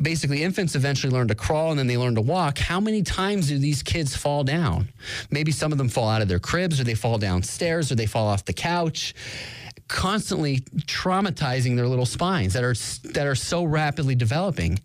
[0.00, 2.58] Basically, infants eventually learn to crawl and then they learn to walk.
[2.58, 4.88] How many times do these kids fall down?
[5.30, 8.06] Maybe some of them fall out of their cribs, or they fall downstairs, or they
[8.06, 9.14] fall off the couch
[9.88, 12.74] constantly traumatizing their little spines that are
[13.12, 14.78] that are so rapidly developing.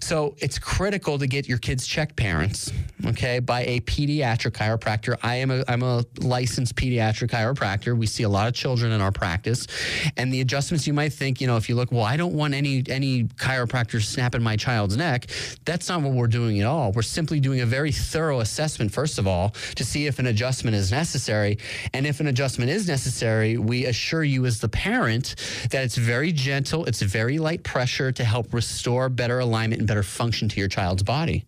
[0.00, 2.70] So it's critical to get your kids checked, parents,
[3.06, 5.16] okay, by a pediatric chiropractor.
[5.22, 7.96] I am a I'm a licensed pediatric chiropractor.
[7.96, 9.66] We see a lot of children in our practice,
[10.16, 12.52] and the adjustments you might think, you know, if you look, well, I don't want
[12.54, 15.26] any any chiropractor snapping my child's neck.
[15.64, 16.92] That's not what we're doing at all.
[16.92, 20.76] We're simply doing a very thorough assessment first of all to see if an adjustment
[20.76, 21.58] is necessary,
[21.94, 25.34] and if an adjustment is necessary, we assure you you as the parent
[25.70, 30.02] that it's very gentle, it's very light pressure to help restore better alignment and better
[30.02, 31.46] function to your child's body.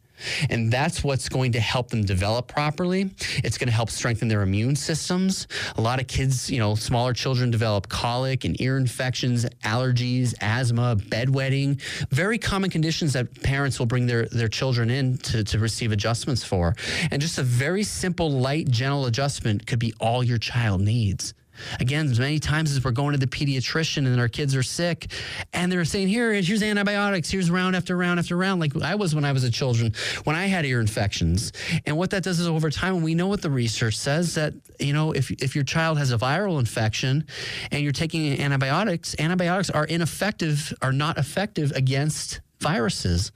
[0.48, 3.10] And that's what's going to help them develop properly.
[3.44, 5.46] It's going to help strengthen their immune systems.
[5.76, 10.96] A lot of kids, you know, smaller children develop colic and ear infections, allergies, asthma,
[10.96, 15.92] bedwetting, very common conditions that parents will bring their, their children in to, to receive
[15.92, 16.74] adjustments for.
[17.10, 21.34] And just a very simple, light, gentle adjustment could be all your child needs.
[21.80, 25.10] Again, as many times as we're going to the pediatrician and our kids are sick,
[25.52, 27.30] and they're saying, "Here, here's antibiotics.
[27.30, 29.92] Here's round after round after round." Like I was when I was a children,
[30.24, 31.52] when I had ear infections.
[31.84, 34.92] And what that does is over time, we know what the research says that you
[34.92, 37.26] know if if your child has a viral infection,
[37.70, 43.32] and you're taking antibiotics, antibiotics are ineffective, are not effective against viruses.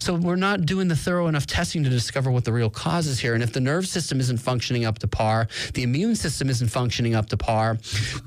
[0.00, 3.18] So we're not doing the thorough enough testing to discover what the real cause is
[3.18, 3.34] here.
[3.34, 7.14] And if the nerve system isn't functioning up to par, the immune system isn't functioning
[7.14, 7.78] up to par,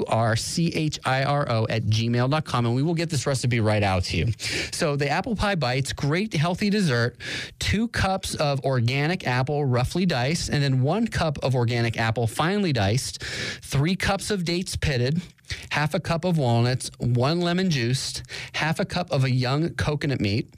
[1.68, 2.66] at gmail.com.
[2.66, 4.32] And we will get this recipe right out to you.
[4.70, 7.16] So the apple pie bites, great healthy dessert,
[7.58, 12.72] two cups of organic apple roughly diced, and then one cup of organic apple finely
[12.72, 13.24] diced,
[13.62, 15.22] three cups of dates pitted,
[15.70, 18.22] half a cup of walnuts, one lemon juiced,
[18.52, 20.48] half a cup of a young coconut meat,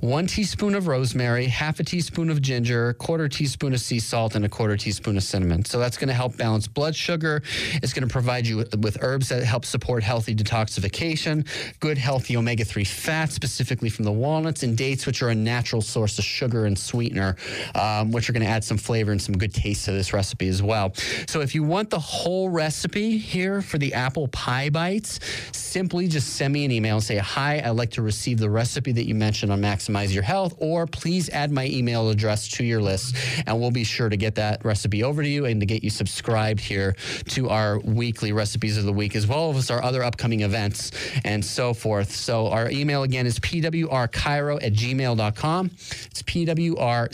[0.00, 4.44] one teaspoon of rosemary, half a teaspoon of ginger, quarter teaspoon of sea salt, and
[4.44, 5.64] a quarter teaspoon of cinnamon.
[5.64, 7.42] So that's going to help balance blood sugar.
[7.74, 11.46] It's going to provide you with herbs that help support healthy detoxification,
[11.80, 15.82] good healthy omega 3 fats, specifically from the walnuts and dates, which are a natural
[15.82, 17.36] source of sugar and sweetener,
[17.74, 20.48] um, which are going to add some flavor and some good taste to this recipe
[20.48, 20.92] as well.
[21.28, 25.20] So if you want the whole recipe here for the apple pie bites,
[25.52, 28.92] simply just send me an email and say, Hi, I'd like to receive the recipe
[28.92, 32.80] that you mentioned on Maximize Your Health, or please add my email address to your
[32.80, 33.16] list,
[33.46, 35.90] and we'll be sure to get that recipe over to you and to get you
[35.90, 36.96] subscribed here
[37.28, 40.92] to our weekly recipes of the week, as well as our other upcoming events
[41.24, 42.10] and so forth.
[42.10, 45.66] So our email again is pwrchiro at gmail.com.
[45.66, 47.06] It's pwrchiro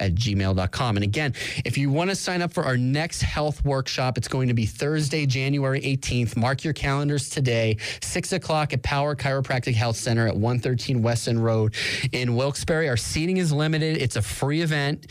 [0.00, 0.96] at gmail.com.
[0.96, 1.34] And again,
[1.64, 4.66] if you want to sign up for our next health workshop, it's going to be
[4.66, 6.36] Thursday, January 18th.
[6.36, 11.42] Mark your calendars today, 6 o'clock at Power Chiropractic Health Center at 113 West End
[11.42, 11.74] Road
[12.12, 12.88] in Wilkes-Barre.
[12.88, 13.96] Our seating is limited.
[13.98, 15.06] It's a free event.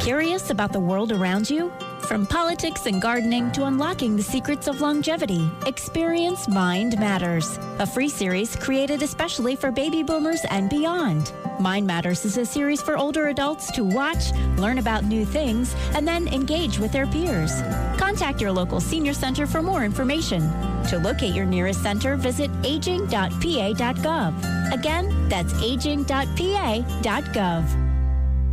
[0.00, 1.72] Curious about the world around you?
[2.00, 8.08] From politics and gardening to unlocking the secrets of longevity, experience Mind Matters, a free
[8.08, 11.32] series created especially for baby boomers and beyond.
[11.60, 16.08] Mind Matters is a series for older adults to watch, learn about new things, and
[16.08, 17.52] then engage with their peers.
[17.98, 20.40] Contact your local senior center for more information.
[20.88, 24.32] To locate your nearest center, visit aging.pa.gov.
[24.72, 26.28] Again, that's aging.pa.gov.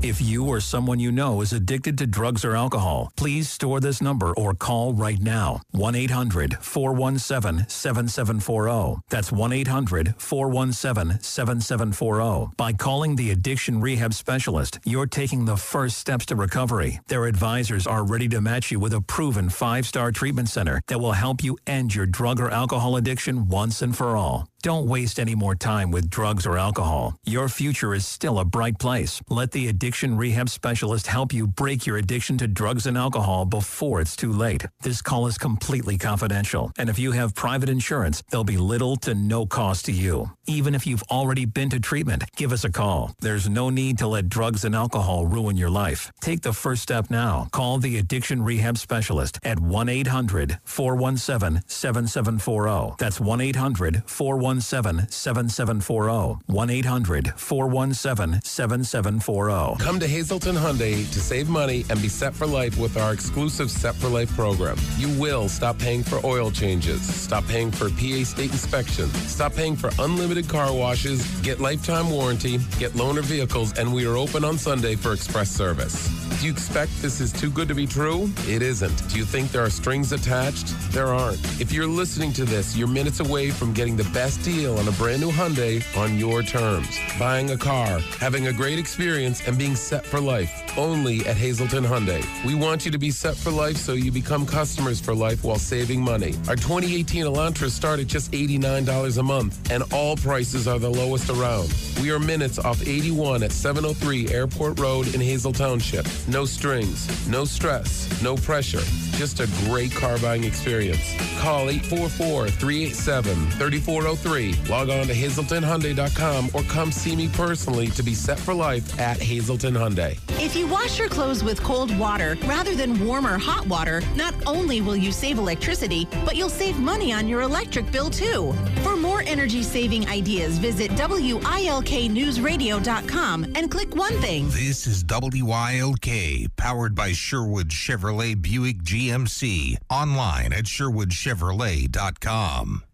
[0.06, 4.04] If you or someone you know is addicted to drugs or alcohol, please store this
[4.04, 9.02] number or call right now 1 800 417 7740.
[9.10, 12.54] That's 1 800 417 7740.
[12.56, 17.00] By calling the Addiction Rehab Specialist, you're taking the first steps to recovery.
[17.08, 21.00] Their advisors are ready to match you with a proven five star treatment center that
[21.00, 24.48] will help you end your drug or alcohol addiction once and for all.
[24.66, 27.20] Don't waste any more time with drugs or alcohol.
[27.24, 29.22] Your future is still a bright place.
[29.30, 34.02] Let the addiction rehab specialist help you break your addiction to drugs and alcohol before
[34.02, 34.66] it's too late.
[34.82, 39.14] This call is completely confidential, and if you have private insurance, there'll be little to
[39.14, 40.32] no cost to you.
[40.48, 43.16] Even if you've already been to treatment, give us a call.
[43.20, 46.12] There's no need to let drugs and alcohol ruin your life.
[46.22, 47.48] Take the first step now.
[47.52, 52.96] Call the addiction rehab specialist at 1 800 417 7740.
[53.00, 56.44] That's 1 800 417 7740.
[56.46, 59.84] 1 800 417 7740.
[59.84, 63.72] Come to Hazleton Hyundai to save money and be set for life with our exclusive
[63.72, 64.78] Set for Life program.
[64.98, 69.76] You will stop paying for oil changes, stop paying for PA state inspection, stop paying
[69.76, 74.58] for unlimited car washes, get lifetime warranty, get loaner vehicles, and we are open on
[74.58, 76.10] Sunday for express service.
[76.40, 78.30] Do you expect this is too good to be true?
[78.48, 79.10] It isn't.
[79.10, 80.68] Do you think there are strings attached?
[80.92, 81.40] There aren't.
[81.62, 84.92] If you're listening to this, you're minutes away from getting the best deal on a
[84.92, 87.00] brand new Hyundai on your terms.
[87.18, 90.52] Buying a car, having a great experience, and being set for life.
[90.78, 92.22] Only at Hazleton Hyundai.
[92.44, 95.60] We want you to be set for life so you become customers for life while
[95.60, 96.36] saving money.
[96.50, 101.30] Our 2018 Elantra start at just $89 a month, and all prices are the lowest
[101.30, 101.72] around.
[102.02, 106.08] We are minutes off 81 at 703 Airport Road in Hazle Township.
[106.28, 108.82] No strings, no stress, no pressure.
[109.18, 111.14] Just a great car buying experience.
[111.40, 114.54] Call 844 387 3403.
[114.68, 119.22] Log on to HazletonHyundai.com or come see me personally to be set for life at
[119.22, 120.18] Hazleton Hyundai.
[120.42, 124.34] If you wash your clothes with cold water rather than warm or hot water, not
[124.48, 128.54] only will you save electricity, but you'll save money on your electric bill too.
[128.82, 134.50] For more energy saving ideas, visit WILKNewsRadio.com and click one thing.
[134.50, 139.78] This is WILK, powered by Sherwood Chevrolet Buick GMC.
[139.90, 142.85] Online at SherwoodChevrolet.com.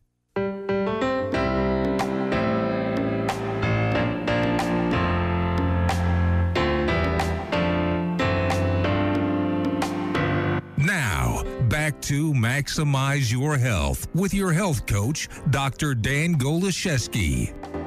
[12.02, 15.96] to Maximize Your Health with your health coach, Dr.
[15.96, 17.81] Dan Goloszewski.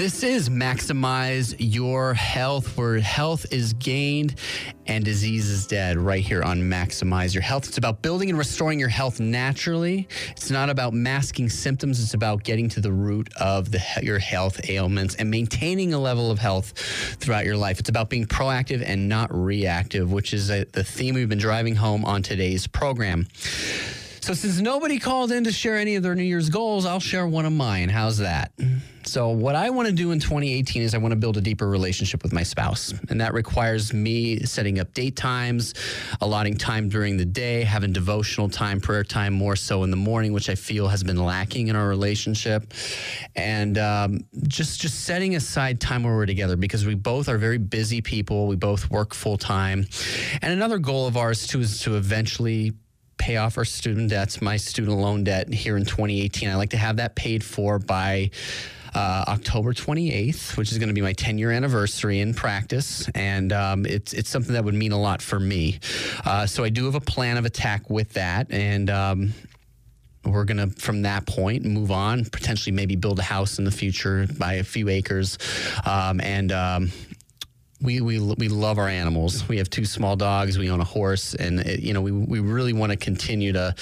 [0.00, 4.34] This is Maximize Your Health, where health is gained
[4.86, 7.68] and disease is dead, right here on Maximize Your Health.
[7.68, 10.08] It's about building and restoring your health naturally.
[10.30, 14.70] It's not about masking symptoms, it's about getting to the root of the, your health
[14.70, 16.72] ailments and maintaining a level of health
[17.18, 17.78] throughout your life.
[17.78, 21.74] It's about being proactive and not reactive, which is a, the theme we've been driving
[21.76, 23.26] home on today's program.
[24.22, 27.26] So, since nobody called in to share any of their New Year's goals, I'll share
[27.26, 27.88] one of mine.
[27.88, 28.52] How's that?
[29.02, 31.66] So, what I want to do in 2018 is I want to build a deeper
[31.66, 32.92] relationship with my spouse.
[33.08, 35.72] And that requires me setting up date times,
[36.20, 40.34] allotting time during the day, having devotional time, prayer time more so in the morning,
[40.34, 42.74] which I feel has been lacking in our relationship.
[43.34, 47.58] And um, just, just setting aside time where we're together because we both are very
[47.58, 48.48] busy people.
[48.48, 49.86] We both work full time.
[50.42, 52.74] And another goal of ours, too, is to eventually
[53.20, 56.48] pay off our student debts, my student loan debt here in 2018.
[56.48, 58.30] I like to have that paid for by
[58.94, 63.08] uh, October 28th, which is going to be my 10 year anniversary in practice.
[63.14, 65.78] And um, it's, it's something that would mean a lot for me.
[66.24, 68.50] Uh, so I do have a plan of attack with that.
[68.50, 69.34] And, um,
[70.22, 73.70] we're going to from that point move on potentially maybe build a house in the
[73.70, 75.38] future buy a few acres
[75.86, 76.92] um, and um,
[77.82, 79.48] we, we we love our animals.
[79.48, 80.58] We have two small dogs.
[80.58, 83.74] We own a horse, and it, you know we we really want to continue to,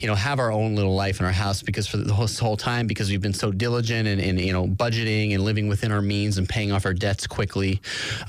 [0.00, 2.56] you know, have our own little life in our house because for the whole, whole
[2.56, 6.00] time because we've been so diligent and, and you know budgeting and living within our
[6.00, 7.80] means and paying off our debts quickly.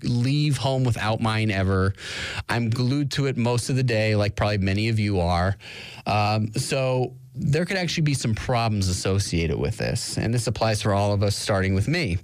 [0.03, 1.95] leave home without mine ever.
[2.49, 5.57] I'm glued to it most of the day, like probably many of you are.
[6.07, 10.17] Um, so, there could actually be some problems associated with this.
[10.17, 12.19] And this applies for all of us, starting with me.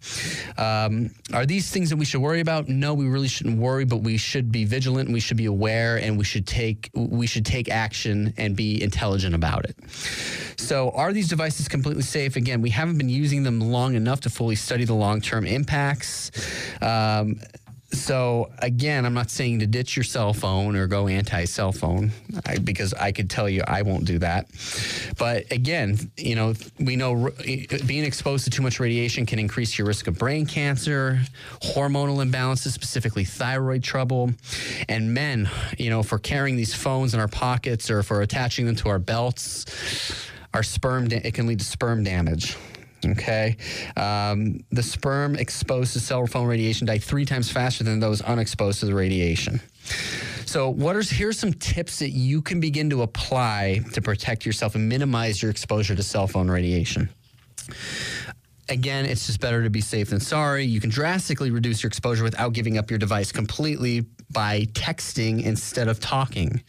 [0.56, 2.68] Um, are these things that we should worry about?
[2.68, 5.98] No, we really shouldn't worry, but we should be vigilant and we should be aware
[5.98, 9.76] and we should take we should take action and be intelligent about it.
[10.56, 12.36] So are these devices completely safe?
[12.36, 16.30] Again, we haven't been using them long enough to fully study the long-term impacts.
[16.80, 17.40] Um,
[17.92, 22.12] so again, I'm not saying to ditch your cell phone or go anti-cell phone
[22.46, 24.48] I, because I could tell you I won't do that.
[25.18, 27.30] But again, you know, we know
[27.86, 31.20] being exposed to too much radiation can increase your risk of brain cancer,
[31.60, 34.32] hormonal imbalances, specifically thyroid trouble,
[34.88, 38.76] and men, you know, for carrying these phones in our pockets or for attaching them
[38.76, 39.66] to our belts,
[40.54, 42.56] our sperm da- it can lead to sperm damage.
[43.04, 43.56] Okay.
[43.96, 48.80] Um, the sperm exposed to cell phone radiation die three times faster than those unexposed
[48.80, 49.60] to the radiation.
[50.46, 54.74] So, what are here's some tips that you can begin to apply to protect yourself
[54.74, 57.08] and minimize your exposure to cell phone radiation.
[58.68, 60.64] Again, it's just better to be safe than sorry.
[60.64, 65.88] You can drastically reduce your exposure without giving up your device completely by texting instead
[65.88, 66.62] of talking.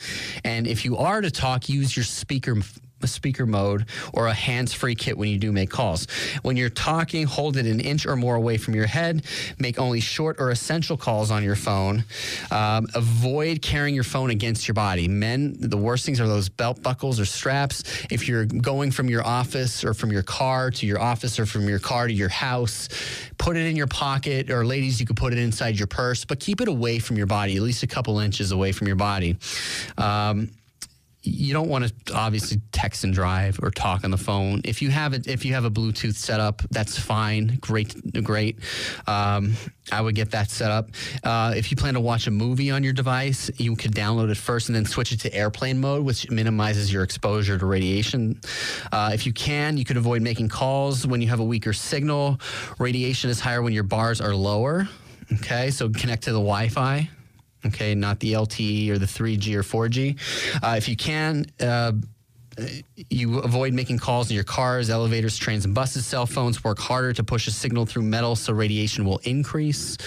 [0.43, 2.55] And if you are to talk, use your speaker
[3.07, 6.07] speaker mode or a hands-free kit when you do make calls.
[6.41, 9.25] When you're talking, hold it an inch or more away from your head.
[9.59, 12.05] Make only short or essential calls on your phone.
[12.51, 15.07] Um, avoid carrying your phone against your body.
[15.07, 17.83] Men, the worst things are those belt buckles or straps.
[18.09, 21.67] If you're going from your office or from your car to your office or from
[21.67, 22.89] your car to your house,
[23.37, 24.49] put it in your pocket.
[24.49, 27.27] Or ladies, you could put it inside your purse, but keep it away from your
[27.27, 29.37] body, at least a couple inches away from your body.
[29.97, 30.49] Um,
[31.23, 34.61] you don't want to obviously text and drive or talk on the phone.
[34.65, 37.57] If you have it, if you have a Bluetooth setup, that's fine.
[37.61, 38.59] Great, great.
[39.07, 39.53] Um,
[39.91, 40.89] I would get that set up.
[41.23, 44.37] Uh, if you plan to watch a movie on your device, you could download it
[44.37, 48.39] first and then switch it to airplane mode, which minimizes your exposure to radiation.
[48.91, 52.39] Uh, if you can, you could avoid making calls when you have a weaker signal.
[52.79, 54.89] Radiation is higher when your bars are lower.
[55.35, 57.09] Okay, so connect to the Wi-Fi
[57.65, 60.19] okay, not the LTE or the 3G or 4G.
[60.63, 61.93] Uh, if you can, uh,
[63.09, 66.05] you avoid making calls in your cars, elevators, trains, and buses.
[66.05, 69.97] Cell phones work harder to push a signal through metal, so radiation will increase.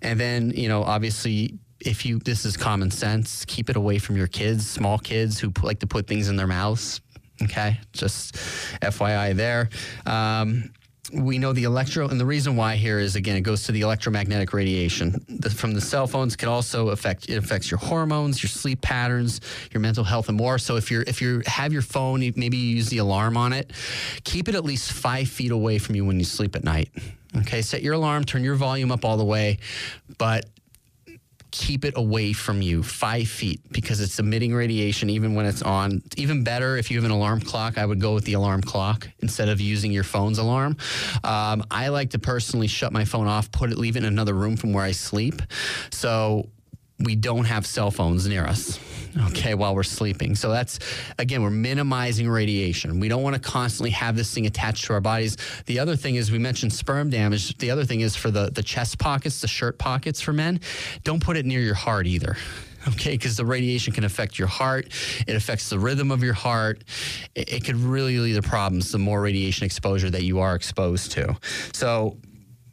[0.00, 4.16] And then, you know, obviously, if you this is common sense, keep it away from
[4.16, 7.00] your kids, small kids who like to put things in their mouths.
[7.42, 8.36] Okay, just
[8.80, 9.68] FYI there.
[10.06, 10.72] Um,
[11.12, 13.82] we know the electro, and the reason why here is again, it goes to the
[13.82, 18.48] electromagnetic radiation the, from the cell phones can also affect it affects your hormones, your
[18.48, 19.40] sleep patterns,
[19.72, 20.58] your mental health, and more.
[20.58, 23.72] So if you're if you have your phone, maybe you use the alarm on it,
[24.24, 26.90] keep it at least five feet away from you when you sleep at night.
[27.38, 29.58] Okay, set your alarm, turn your volume up all the way,
[30.18, 30.46] but
[31.52, 36.02] keep it away from you five feet because it's emitting radiation even when it's on.
[36.16, 39.08] Even better, if you have an alarm clock, I would go with the alarm clock
[39.20, 40.76] instead of using your phone's alarm.
[41.22, 44.34] Um, I like to personally shut my phone off, put it, leave it in another
[44.34, 45.42] room from where I sleep.
[45.90, 46.48] So
[47.04, 48.78] we don't have cell phones near us
[49.26, 50.34] okay, while we're sleeping.
[50.34, 50.78] So that's,
[51.18, 53.00] again, we're minimizing radiation.
[53.00, 55.36] We don't want to constantly have this thing attached to our bodies.
[55.66, 57.56] The other thing is, we mentioned sperm damage.
[57.58, 60.60] The other thing is for the, the chest pockets, the shirt pockets for men,
[61.04, 62.36] don't put it near your heart either
[62.88, 64.88] okay because the radiation can affect your heart
[65.28, 66.82] it affects the rhythm of your heart
[67.36, 71.12] it, it, could really lead to problems the more radiation exposure that you are exposed
[71.12, 71.36] to
[71.72, 72.16] so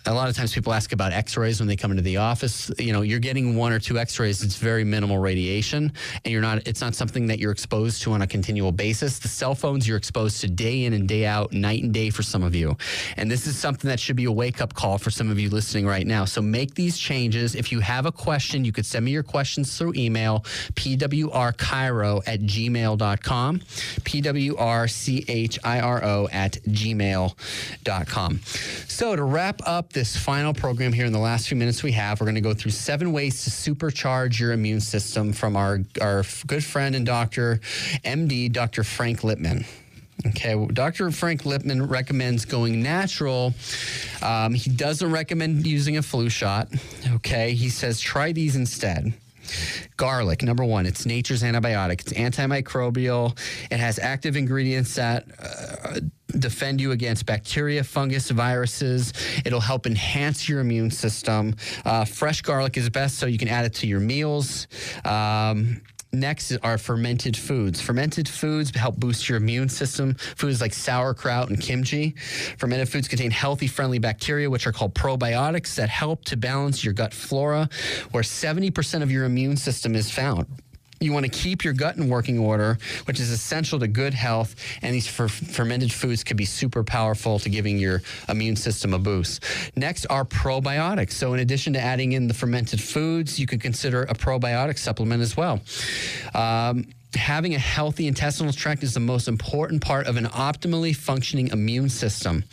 [0.05, 2.71] a lot of times people ask about x-rays when they come into the office.
[2.79, 5.91] You know you're getting one or two x-rays it's very minimal radiation
[6.23, 9.19] and you're not it's not something that you're exposed to on a continual basis.
[9.19, 12.23] The cell phones you're exposed to day in and day out night and day for
[12.23, 12.77] some of you.
[13.17, 15.85] And this is something that should be a wake-up call for some of you listening
[15.85, 16.25] right now.
[16.25, 17.55] So make these changes.
[17.55, 20.41] If you have a question you could send me your questions through email
[20.75, 25.39] pwrchiro at gmail.com pwrchiro
[26.31, 28.39] at gmail.com
[28.87, 32.19] so to wrap up this final program here in the last few minutes we have,
[32.19, 36.23] we're going to go through seven ways to supercharge your immune system from our, our
[36.47, 37.59] good friend and doctor,
[38.05, 38.83] MD, Dr.
[38.83, 39.65] Frank Lipman.
[40.27, 41.11] Okay, well, Dr.
[41.11, 43.53] Frank Lipman recommends going natural.
[44.21, 46.67] Um, he doesn't recommend using a flu shot.
[47.15, 49.13] Okay, he says try these instead.
[49.97, 52.01] Garlic, number one, it's nature's antibiotic.
[52.01, 53.37] It's antimicrobial.
[53.71, 55.99] It has active ingredients that uh,
[56.37, 59.13] defend you against bacteria, fungus, viruses.
[59.45, 61.55] It'll help enhance your immune system.
[61.85, 64.67] Uh, fresh garlic is best, so you can add it to your meals.
[65.05, 65.81] Um,
[66.11, 67.79] Next are fermented foods.
[67.79, 70.15] Fermented foods help boost your immune system.
[70.15, 72.15] Foods like sauerkraut and kimchi.
[72.57, 76.93] Fermented foods contain healthy, friendly bacteria, which are called probiotics, that help to balance your
[76.93, 77.69] gut flora,
[78.11, 80.47] where 70% of your immune system is found.
[80.99, 84.55] You want to keep your gut in working order, which is essential to good health.
[84.81, 88.99] And these fer- fermented foods could be super powerful to giving your immune system a
[88.99, 89.43] boost.
[89.75, 91.13] Next are probiotics.
[91.13, 95.21] So, in addition to adding in the fermented foods, you could consider a probiotic supplement
[95.21, 95.61] as well.
[96.33, 96.85] Um,
[97.15, 101.89] having a healthy intestinal tract is the most important part of an optimally functioning immune
[101.89, 102.43] system.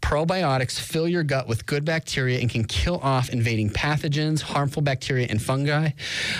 [0.00, 5.26] Probiotics fill your gut with good bacteria and can kill off invading pathogens, harmful bacteria,
[5.30, 5.90] and fungi.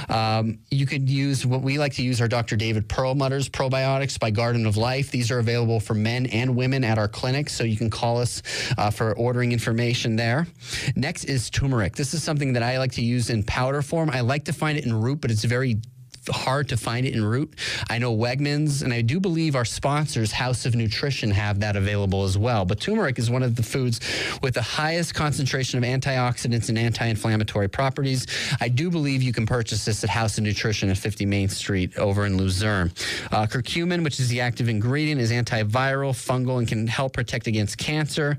[0.08, 2.56] Um, you could use what we like to use our Dr.
[2.56, 5.10] David Perlmutter's probiotics by Garden of Life.
[5.10, 8.42] These are available for men and women at our clinic, so you can call us
[8.76, 10.46] uh, for ordering information there.
[10.94, 11.96] Next is turmeric.
[11.96, 14.10] This is something that I like to use in powder form.
[14.10, 15.80] I like to find it in root, but it's very
[16.28, 17.54] hard to find it in root.
[17.90, 22.24] I know Wegmans, and I do believe our sponsors, House of Nutrition, have that available
[22.24, 22.64] as well.
[22.64, 24.00] But turmeric is one of the foods
[24.42, 28.26] with the highest concentration of antioxidants and anti inflammatory properties.
[28.60, 31.96] I do believe you can purchase this at House of Nutrition at 50 Main Street
[31.98, 32.92] over in Luzerne.
[33.30, 37.78] Uh, curcumin, which is the active ingredient, is antiviral, fungal, and can help protect against
[37.78, 38.38] cancer.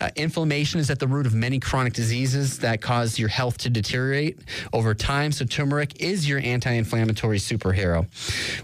[0.00, 3.70] Uh, inflammation is at the root of many chronic diseases that cause your health to
[3.70, 4.38] deteriorate
[4.72, 5.32] over time.
[5.32, 8.06] So, turmeric is your anti inflammatory superhero.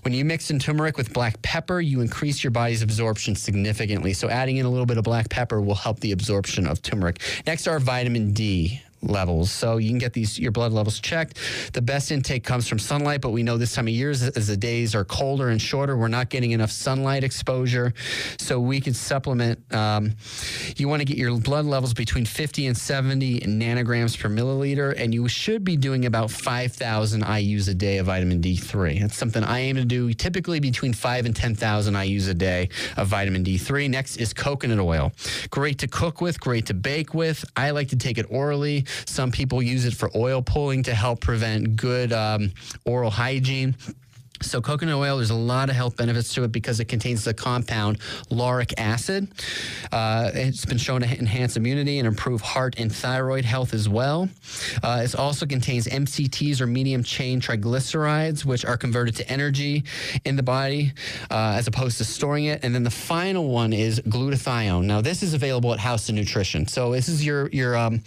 [0.03, 4.13] When you mix in turmeric with black pepper, you increase your body's absorption significantly.
[4.13, 7.21] So, adding in a little bit of black pepper will help the absorption of turmeric.
[7.47, 8.81] Next are vitamin D
[9.11, 9.51] levels.
[9.51, 11.39] So you can get these your blood levels checked.
[11.73, 14.57] The best intake comes from sunlight, but we know this time of year as, the
[14.57, 17.93] days are colder and shorter, we're not getting enough sunlight exposure.
[18.39, 19.61] So we could supplement.
[19.75, 20.13] Um,
[20.77, 25.15] you want to get your blood levels between 50 and 70 nanograms per milliliter, and
[25.15, 29.01] you should be doing about 5,000 IU's a day of vitamin D3.
[29.01, 33.09] That's something I aim to do typically between 5 and 10,000 IU's a day of
[33.09, 33.91] vitamin D3.
[33.91, 35.13] Next is coconut oil.
[35.51, 37.45] Great to cook with, great to bake with.
[37.57, 38.87] I like to take it orally.
[39.07, 42.53] Some people use it for oil pulling to help prevent good um,
[42.85, 43.77] oral hygiene.
[44.43, 47.33] So, coconut oil, there's a lot of health benefits to it because it contains the
[47.33, 47.99] compound
[48.31, 49.29] lauric acid.
[49.93, 54.29] Uh, it's been shown to enhance immunity and improve heart and thyroid health as well.
[54.83, 59.85] Uh, it also contains MCTs or medium chain triglycerides, which are converted to energy
[60.25, 60.93] in the body
[61.31, 62.65] uh, as opposed to storing it.
[62.65, 64.85] And then the final one is glutathione.
[64.85, 66.67] Now, this is available at House of Nutrition.
[66.67, 68.03] So, this is your, your um,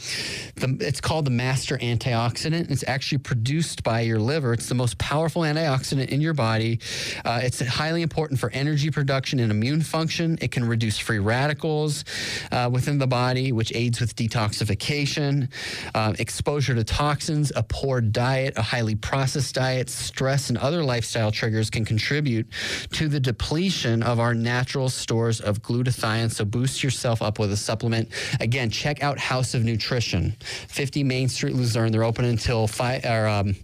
[0.56, 2.70] the, it's called the master antioxidant.
[2.70, 4.52] It's actually produced by your liver.
[4.52, 6.80] It's the most powerful antioxidant in your body.
[7.24, 10.38] Uh, it's highly important for energy production and immune function.
[10.42, 12.04] It can reduce free radicals
[12.52, 15.50] uh, within the body, which aids with detoxification,
[15.94, 21.32] uh, exposure to toxins, a poor diet, a highly processed diet, stress, and other lifestyle
[21.32, 22.48] triggers can contribute
[22.92, 26.32] to the depletion of our natural stores of glutathione.
[26.32, 28.10] So boost yourself up with a supplement.
[28.40, 31.92] Again, check out House of Nutrition, 50 Main Street, Luzerne.
[31.92, 33.28] They're open until five or.
[33.28, 33.56] Um,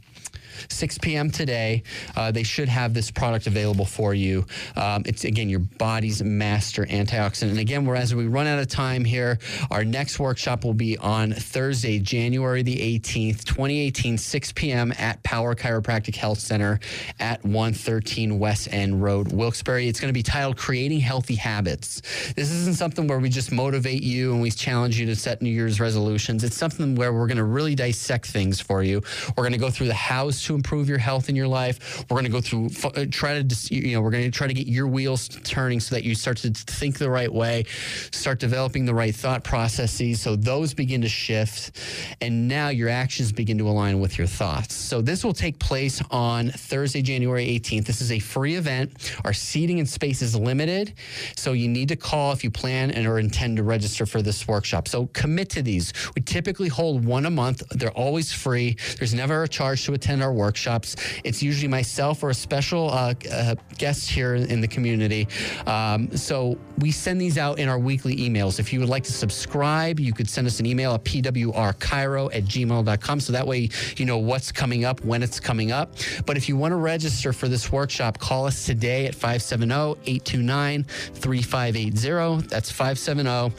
[0.70, 1.30] 6 p.m.
[1.30, 1.84] today.
[2.16, 4.46] Uh, they should have this product available for you.
[4.76, 7.52] Um, it's again your body's master antioxidant.
[7.52, 9.40] And again, whereas we run out of time here,
[9.72, 14.94] our next workshop will be on Thursday, January the 18th, 2018, 6 p.m.
[14.98, 16.80] at Power Chiropractic Health Center
[17.20, 19.88] at 113 West End Road, Wilkes-Barre.
[19.88, 22.02] It's going to be titled "Creating Healthy Habits."
[22.36, 25.50] This isn't something where we just motivate you and we challenge you to set New
[25.50, 26.44] Year's resolutions.
[26.44, 29.02] It's something where we're going to really dissect things for you.
[29.36, 32.06] We're going to go through the hows to improve your health in your life.
[32.10, 34.54] We're going to go through, uh, try to, you know, we're going to try to
[34.54, 37.66] get your wheels turning so that you start to think the right way,
[38.12, 40.22] start developing the right thought processes.
[40.22, 41.80] So those begin to shift.
[42.22, 44.76] And now your actions begin to align with your thoughts.
[44.76, 47.86] So this will take place on Thursday, January 18th.
[47.86, 49.16] This is a free event.
[49.24, 50.94] Our seating and space is limited.
[51.36, 54.48] So you need to call if you plan and or intend to register for this
[54.48, 54.88] workshop.
[54.88, 55.94] So commit to these.
[56.16, 57.64] We typically hold one a month.
[57.72, 58.78] They're always free.
[58.98, 60.96] There's never a charge to attend our workshops.
[61.24, 65.28] It's usually myself or a special uh, uh, guest here in the community.
[65.68, 68.60] Um, so we send these out in our weekly emails.
[68.60, 72.44] If you would like to subscribe, you could send us an email at pwrchiro at
[72.44, 73.20] gmail.com.
[73.20, 75.96] So that way you know what's coming up, when it's coming up.
[76.26, 80.84] But if you want to register for this workshop, call us today at 570 829
[80.84, 82.48] 3580.
[82.48, 83.56] That's 570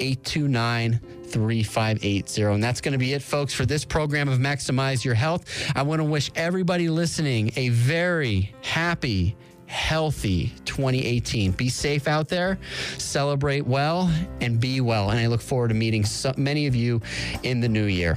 [0.00, 1.00] 829
[1.34, 2.42] 3580.
[2.44, 5.44] And that's going to be it, folks, for this program of Maximize Your Health.
[5.74, 9.34] I want to wish everybody listening a very happy,
[9.66, 11.50] healthy 2018.
[11.50, 12.56] Be safe out there,
[12.98, 15.10] celebrate well, and be well.
[15.10, 17.02] And I look forward to meeting so many of you
[17.42, 18.16] in the new year.